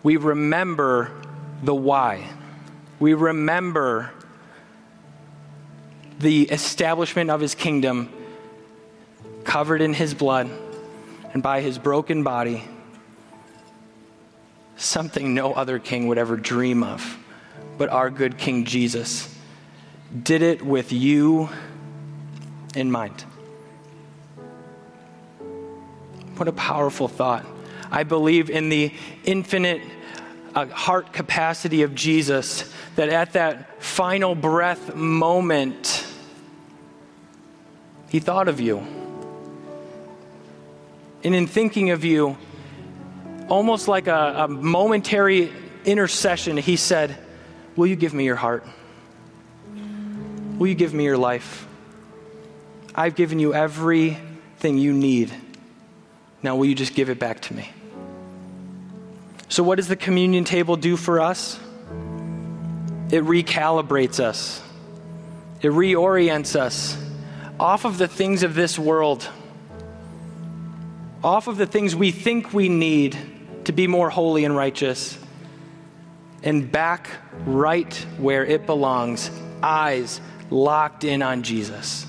we 0.03 0.19
remember 0.19 1.13
the 1.63 1.75
why. 1.75 2.29
We 3.01 3.15
remember 3.15 4.13
the 6.19 6.43
establishment 6.43 7.31
of 7.31 7.41
his 7.41 7.55
kingdom 7.55 8.13
covered 9.47 9.81
in 9.81 9.95
his 9.95 10.13
blood 10.13 10.51
and 11.33 11.43
by 11.43 11.61
his 11.61 11.79
broken 11.79 12.23
body, 12.23 12.63
something 14.77 15.33
no 15.33 15.55
other 15.55 15.79
king 15.79 16.09
would 16.09 16.19
ever 16.19 16.37
dream 16.37 16.83
of, 16.83 17.17
but 17.79 17.89
our 17.89 18.11
good 18.11 18.37
King 18.37 18.65
Jesus 18.65 19.35
did 20.23 20.43
it 20.43 20.63
with 20.63 20.93
you 20.93 21.49
in 22.75 22.91
mind. 22.91 23.23
What 26.37 26.49
a 26.49 26.53
powerful 26.53 27.09
thought. 27.09 27.47
I 27.91 28.03
believe 28.03 28.51
in 28.51 28.69
the 28.69 28.93
infinite 29.25 29.83
uh, 30.55 30.67
heart 30.67 31.13
capacity 31.13 31.83
of 31.83 31.95
Jesus, 31.95 32.71
that 32.97 33.09
at 33.09 33.33
that 33.35 33.83
final 33.83 34.35
breath 34.35 34.95
moment, 34.95 36.07
he 38.09 38.21
thought 38.21 38.49
of 38.49 38.61
you. 38.61 39.06
And 41.27 41.35
in 41.35 41.49
thinking 41.49 41.91
of 41.91 42.05
you, 42.05 42.39
almost 43.49 43.89
like 43.89 44.07
a, 44.07 44.45
a 44.45 44.49
momentary 44.49 45.53
intercession, 45.85 46.57
he 46.57 46.77
said, 46.77 47.19
Will 47.75 47.89
you 47.89 47.97
give 47.97 48.15
me 48.15 48.25
your 48.25 48.37
heart? 48.37 48.65
Will 50.57 50.69
you 50.69 50.77
give 50.77 50.95
me 50.95 51.03
your 51.03 51.19
life? 51.19 51.67
I've 52.95 53.17
given 53.17 53.41
you 53.41 53.53
everything 53.53 54.79
you 54.79 54.93
need. 54.93 55.35
Now, 56.45 56.55
will 56.55 56.67
you 56.67 56.77
just 56.77 56.95
give 56.95 57.11
it 57.11 57.19
back 57.19 57.41
to 57.41 57.55
me? 57.55 57.71
So, 59.49 59.65
what 59.65 59.79
does 59.79 59.89
the 59.89 59.97
communion 59.97 60.45
table 60.45 60.77
do 60.77 60.97
for 60.97 61.19
us? 61.19 61.59
It 63.11 63.25
recalibrates 63.25 64.21
us, 64.21 64.63
it 65.61 65.73
reorients 65.73 66.55
us 66.55 66.97
off 67.59 67.85
of 67.85 67.99
the 67.99 68.07
things 68.07 68.45
of 68.45 68.55
this 68.55 68.79
world, 68.79 69.29
off 71.27 71.49
of 71.49 71.57
the 71.57 71.67
things 71.67 71.97
we 71.97 72.13
think 72.13 72.55
we 72.55 72.69
need 72.69 73.19
to 73.65 73.73
be 73.73 73.89
more 73.89 74.09
holy 74.09 74.45
and 74.45 74.55
righteous, 74.55 75.19
and 76.45 76.71
back 76.71 77.11
right 77.45 77.93
where 78.19 78.45
it 78.45 78.65
belongs 78.65 79.29
eyes 79.61 80.21
locked 80.51 81.03
in 81.03 81.23
on 81.23 81.43
Jesus, 81.43 82.07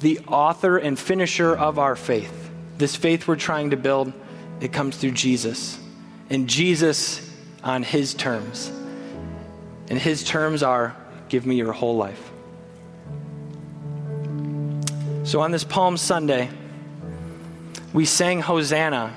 the 0.00 0.18
author 0.28 0.76
and 0.76 0.98
finisher 0.98 1.56
of 1.56 1.78
our 1.78 1.96
faith. 1.96 2.50
This 2.76 2.94
faith 2.94 3.26
we're 3.26 3.36
trying 3.36 3.70
to 3.70 3.78
build, 3.78 4.12
it 4.60 4.70
comes 4.70 4.98
through 4.98 5.12
Jesus. 5.12 5.80
And 6.28 6.46
Jesus 6.46 7.26
on 7.64 7.82
his 7.82 8.12
terms. 8.12 8.70
And 9.88 9.98
his 9.98 10.22
terms 10.24 10.62
are 10.62 10.94
give 11.30 11.46
me 11.46 11.56
your 11.56 11.72
whole 11.72 11.96
life. 11.96 12.30
So 15.24 15.40
on 15.40 15.52
this 15.52 15.64
Palm 15.64 15.96
Sunday, 15.96 16.50
we 17.92 18.04
sang 18.04 18.40
Hosanna. 18.40 19.14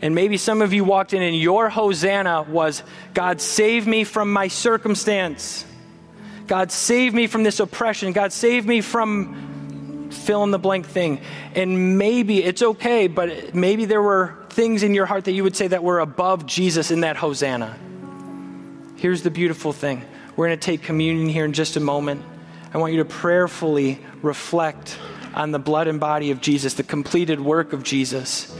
And 0.00 0.14
maybe 0.14 0.36
some 0.36 0.62
of 0.62 0.72
you 0.72 0.84
walked 0.84 1.12
in 1.12 1.22
and 1.22 1.36
your 1.36 1.68
Hosanna 1.68 2.42
was 2.42 2.82
God, 3.14 3.40
save 3.40 3.86
me 3.86 4.04
from 4.04 4.32
my 4.32 4.48
circumstance. 4.48 5.64
God, 6.46 6.70
save 6.72 7.14
me 7.14 7.26
from 7.26 7.42
this 7.42 7.60
oppression. 7.60 8.12
God, 8.12 8.32
save 8.32 8.64
me 8.64 8.80
from 8.80 10.10
fill 10.10 10.44
in 10.44 10.50
the 10.50 10.58
blank 10.58 10.86
thing. 10.86 11.20
And 11.54 11.98
maybe 11.98 12.42
it's 12.42 12.62
okay, 12.62 13.08
but 13.08 13.54
maybe 13.54 13.84
there 13.84 14.02
were 14.02 14.36
things 14.50 14.82
in 14.82 14.94
your 14.94 15.06
heart 15.06 15.24
that 15.24 15.32
you 15.32 15.42
would 15.42 15.56
say 15.56 15.68
that 15.68 15.82
were 15.82 16.00
above 16.00 16.46
Jesus 16.46 16.90
in 16.90 17.00
that 17.00 17.16
Hosanna. 17.16 17.76
Here's 18.96 19.22
the 19.22 19.30
beautiful 19.30 19.72
thing 19.72 20.04
we're 20.36 20.48
going 20.48 20.58
to 20.58 20.64
take 20.64 20.82
communion 20.82 21.28
here 21.28 21.44
in 21.44 21.52
just 21.52 21.76
a 21.76 21.80
moment. 21.80 22.24
I 22.72 22.78
want 22.78 22.92
you 22.92 22.98
to 22.98 23.04
prayerfully 23.04 24.04
reflect 24.22 24.98
on 25.34 25.50
the 25.52 25.58
blood 25.58 25.88
and 25.88 26.00
body 26.00 26.30
of 26.30 26.40
Jesus, 26.40 26.74
the 26.74 26.82
completed 26.82 27.40
work 27.40 27.72
of 27.72 27.82
Jesus. 27.82 28.54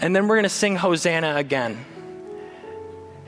And 0.00 0.14
then 0.14 0.28
we're 0.28 0.36
going 0.36 0.44
to 0.44 0.48
sing 0.48 0.76
Hosanna 0.76 1.36
again. 1.36 1.84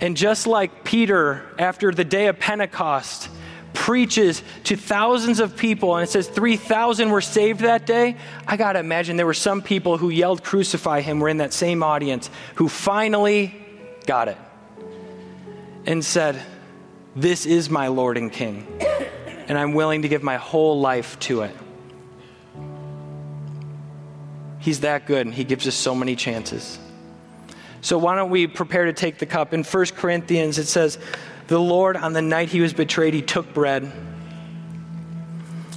And 0.00 0.16
just 0.16 0.46
like 0.46 0.84
Peter, 0.84 1.44
after 1.58 1.92
the 1.92 2.04
day 2.04 2.28
of 2.28 2.38
Pentecost, 2.38 3.28
preaches 3.74 4.42
to 4.64 4.76
thousands 4.76 5.40
of 5.40 5.56
people, 5.56 5.96
and 5.96 6.06
it 6.06 6.10
says 6.10 6.28
3,000 6.28 7.10
were 7.10 7.20
saved 7.20 7.60
that 7.60 7.86
day. 7.86 8.16
I 8.46 8.56
got 8.56 8.74
to 8.74 8.78
imagine 8.78 9.16
there 9.16 9.26
were 9.26 9.34
some 9.34 9.62
people 9.62 9.98
who 9.98 10.10
yelled, 10.10 10.42
Crucify 10.42 11.00
him, 11.00 11.20
were 11.20 11.28
in 11.28 11.38
that 11.38 11.52
same 11.52 11.82
audience, 11.82 12.30
who 12.56 12.68
finally 12.68 13.54
got 14.06 14.28
it 14.28 14.38
and 15.86 16.04
said, 16.04 16.40
This 17.14 17.46
is 17.46 17.70
my 17.70 17.88
Lord 17.88 18.16
and 18.16 18.32
King, 18.32 18.66
and 19.48 19.58
I'm 19.58 19.74
willing 19.74 20.02
to 20.02 20.08
give 20.08 20.22
my 20.22 20.36
whole 20.36 20.80
life 20.80 21.18
to 21.20 21.42
it. 21.42 21.56
He's 24.60 24.80
that 24.80 25.06
good, 25.06 25.26
and 25.26 25.34
He 25.34 25.44
gives 25.44 25.66
us 25.66 25.74
so 25.74 25.94
many 25.94 26.14
chances. 26.14 26.78
So, 27.82 27.96
why 27.98 28.14
don't 28.14 28.30
we 28.30 28.46
prepare 28.46 28.84
to 28.84 28.92
take 28.92 29.18
the 29.18 29.26
cup? 29.26 29.54
In 29.54 29.64
1 29.64 29.86
Corinthians, 29.96 30.58
it 30.58 30.66
says, 30.66 30.98
The 31.46 31.58
Lord, 31.58 31.96
on 31.96 32.12
the 32.12 32.22
night 32.22 32.50
he 32.50 32.60
was 32.60 32.74
betrayed, 32.74 33.14
he 33.14 33.22
took 33.22 33.52
bread. 33.54 33.90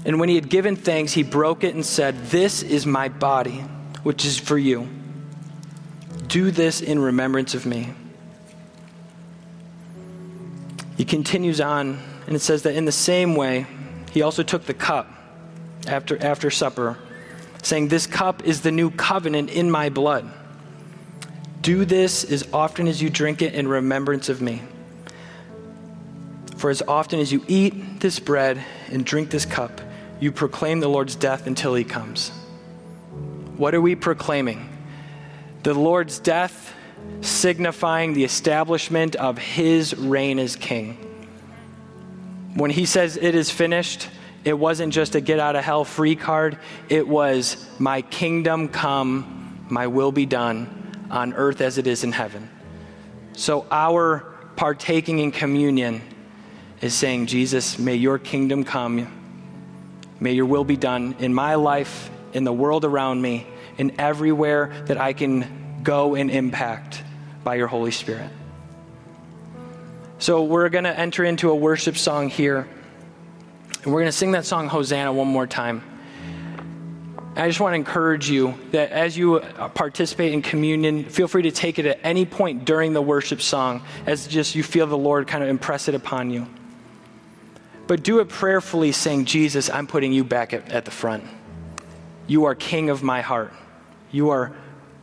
And 0.05 0.19
when 0.19 0.27
he 0.27 0.35
had 0.35 0.49
given 0.49 0.75
thanks, 0.75 1.13
he 1.13 1.23
broke 1.23 1.63
it 1.63 1.75
and 1.75 1.85
said, 1.85 2.25
This 2.25 2.61
is 2.61 2.85
my 2.85 3.07
body, 3.07 3.63
which 4.03 4.25
is 4.25 4.37
for 4.37 4.57
you. 4.57 4.89
Do 6.27 6.51
this 6.51 6.81
in 6.81 6.99
remembrance 6.99 7.53
of 7.53 7.65
me. 7.65 7.93
He 10.97 11.05
continues 11.05 11.61
on, 11.61 11.99
and 12.27 12.35
it 12.35 12.39
says 12.39 12.63
that 12.63 12.75
in 12.75 12.83
the 12.83 12.91
same 12.91 13.35
way, 13.35 13.65
he 14.11 14.21
also 14.21 14.43
took 14.43 14.65
the 14.65 14.73
cup 14.73 15.07
after, 15.87 16.21
after 16.21 16.51
supper, 16.51 16.97
saying, 17.65 17.87
This 17.87 18.07
cup 18.07 18.43
is 18.45 18.61
the 18.61 18.71
new 18.71 18.91
covenant 18.91 19.49
in 19.49 19.71
my 19.71 19.89
blood. 19.89 20.29
Do 21.61 21.85
this 21.85 22.23
as 22.23 22.47
often 22.53 22.87
as 22.87 23.01
you 23.01 23.09
drink 23.09 23.41
it 23.41 23.53
in 23.53 23.67
remembrance 23.67 24.29
of 24.29 24.41
me. 24.41 24.61
For 26.57 26.69
as 26.69 26.81
often 26.87 27.19
as 27.19 27.31
you 27.31 27.43
eat 27.47 27.99
this 27.99 28.19
bread 28.19 28.63
and 28.89 29.05
drink 29.05 29.29
this 29.29 29.45
cup, 29.45 29.81
you 30.19 30.31
proclaim 30.31 30.79
the 30.79 30.87
Lord's 30.87 31.15
death 31.15 31.47
until 31.47 31.73
he 31.73 31.83
comes. 31.83 32.29
What 33.57 33.73
are 33.73 33.81
we 33.81 33.95
proclaiming? 33.95 34.69
The 35.63 35.73
Lord's 35.73 36.19
death 36.19 36.73
signifying 37.21 38.13
the 38.13 38.23
establishment 38.23 39.15
of 39.15 39.37
his 39.37 39.95
reign 39.97 40.39
as 40.39 40.55
king. 40.55 40.97
When 42.55 42.71
he 42.71 42.85
says 42.85 43.17
it 43.17 43.35
is 43.35 43.49
finished, 43.49 44.09
it 44.43 44.53
wasn't 44.53 44.93
just 44.93 45.15
a 45.15 45.21
get 45.21 45.39
out 45.39 45.55
of 45.55 45.63
hell 45.63 45.85
free 45.85 46.15
card, 46.15 46.57
it 46.89 47.07
was 47.07 47.65
my 47.79 48.01
kingdom 48.01 48.67
come, 48.67 49.65
my 49.69 49.87
will 49.87 50.11
be 50.11 50.25
done 50.25 51.07
on 51.09 51.33
earth 51.33 51.61
as 51.61 51.77
it 51.77 51.87
is 51.87 52.03
in 52.03 52.11
heaven. 52.11 52.49
So, 53.33 53.65
our 53.71 54.19
partaking 54.55 55.19
in 55.19 55.31
communion 55.31 56.01
is 56.81 56.93
saying, 56.93 57.27
Jesus, 57.27 57.79
may 57.79 57.95
your 57.95 58.19
kingdom 58.19 58.63
come. 58.63 59.19
May 60.19 60.33
your 60.33 60.45
will 60.45 60.63
be 60.63 60.77
done 60.77 61.15
in 61.19 61.33
my 61.33 61.55
life, 61.55 62.09
in 62.33 62.43
the 62.43 62.53
world 62.53 62.85
around 62.85 63.21
me, 63.21 63.47
in 63.77 63.99
everywhere 63.99 64.83
that 64.85 64.97
I 64.99 65.13
can 65.13 65.81
go 65.83 66.15
and 66.15 66.29
impact 66.29 67.03
by 67.43 67.55
your 67.55 67.67
Holy 67.67 67.91
Spirit. 67.91 68.29
So, 70.19 70.43
we're 70.43 70.69
going 70.69 70.83
to 70.83 70.97
enter 70.97 71.23
into 71.23 71.49
a 71.49 71.55
worship 71.55 71.97
song 71.97 72.29
here. 72.29 72.67
And 73.83 73.91
we're 73.91 73.99
going 73.99 74.11
to 74.11 74.17
sing 74.17 74.31
that 74.31 74.45
song, 74.45 74.69
Hosanna, 74.69 75.11
one 75.11 75.27
more 75.27 75.45
time. 75.45 75.83
I 77.35 77.47
just 77.47 77.59
want 77.59 77.73
to 77.73 77.75
encourage 77.75 78.29
you 78.29 78.53
that 78.71 78.91
as 78.91 79.17
you 79.17 79.37
uh, 79.37 79.67
participate 79.69 80.33
in 80.33 80.41
communion, 80.41 81.03
feel 81.03 81.27
free 81.27 81.41
to 81.43 81.51
take 81.51 81.79
it 81.79 81.85
at 81.85 81.99
any 82.03 82.25
point 82.25 82.63
during 82.63 82.93
the 82.93 83.01
worship 83.01 83.41
song 83.41 83.83
as 84.05 84.27
just 84.27 84.55
you 84.55 84.63
feel 84.63 84.87
the 84.87 84.97
Lord 84.97 85.27
kind 85.27 85.43
of 85.43 85.49
impress 85.49 85.89
it 85.89 85.95
upon 85.95 86.29
you. 86.29 86.47
But 87.87 88.03
do 88.03 88.19
it 88.19 88.29
prayerfully, 88.29 88.93
saying, 88.93 89.25
Jesus, 89.25 89.69
I'm 89.69 89.87
putting 89.87 90.13
you 90.13 90.23
back 90.23 90.53
at, 90.53 90.71
at 90.71 90.85
the 90.85 90.91
front. 90.91 91.25
You 92.27 92.45
are 92.45 92.55
King 92.55 92.89
of 92.89 93.03
my 93.03 93.19
heart. 93.19 93.51
You 94.11 94.29
are 94.29 94.53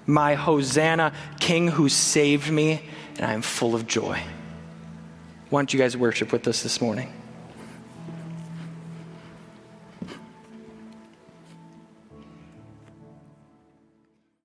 my 0.06 0.36
Hosanna, 0.36 1.12
King 1.38 1.68
who 1.68 1.90
saved 1.90 2.50
me, 2.50 2.80
and 3.16 3.26
I 3.26 3.34
am 3.34 3.42
full 3.42 3.74
of 3.74 3.86
joy. 3.86 4.22
Why 5.50 5.60
don't 5.60 5.70
you 5.70 5.78
guys 5.78 5.96
worship 5.96 6.32
with 6.32 6.48
us 6.48 6.62
this 6.62 6.80
morning? 6.80 7.12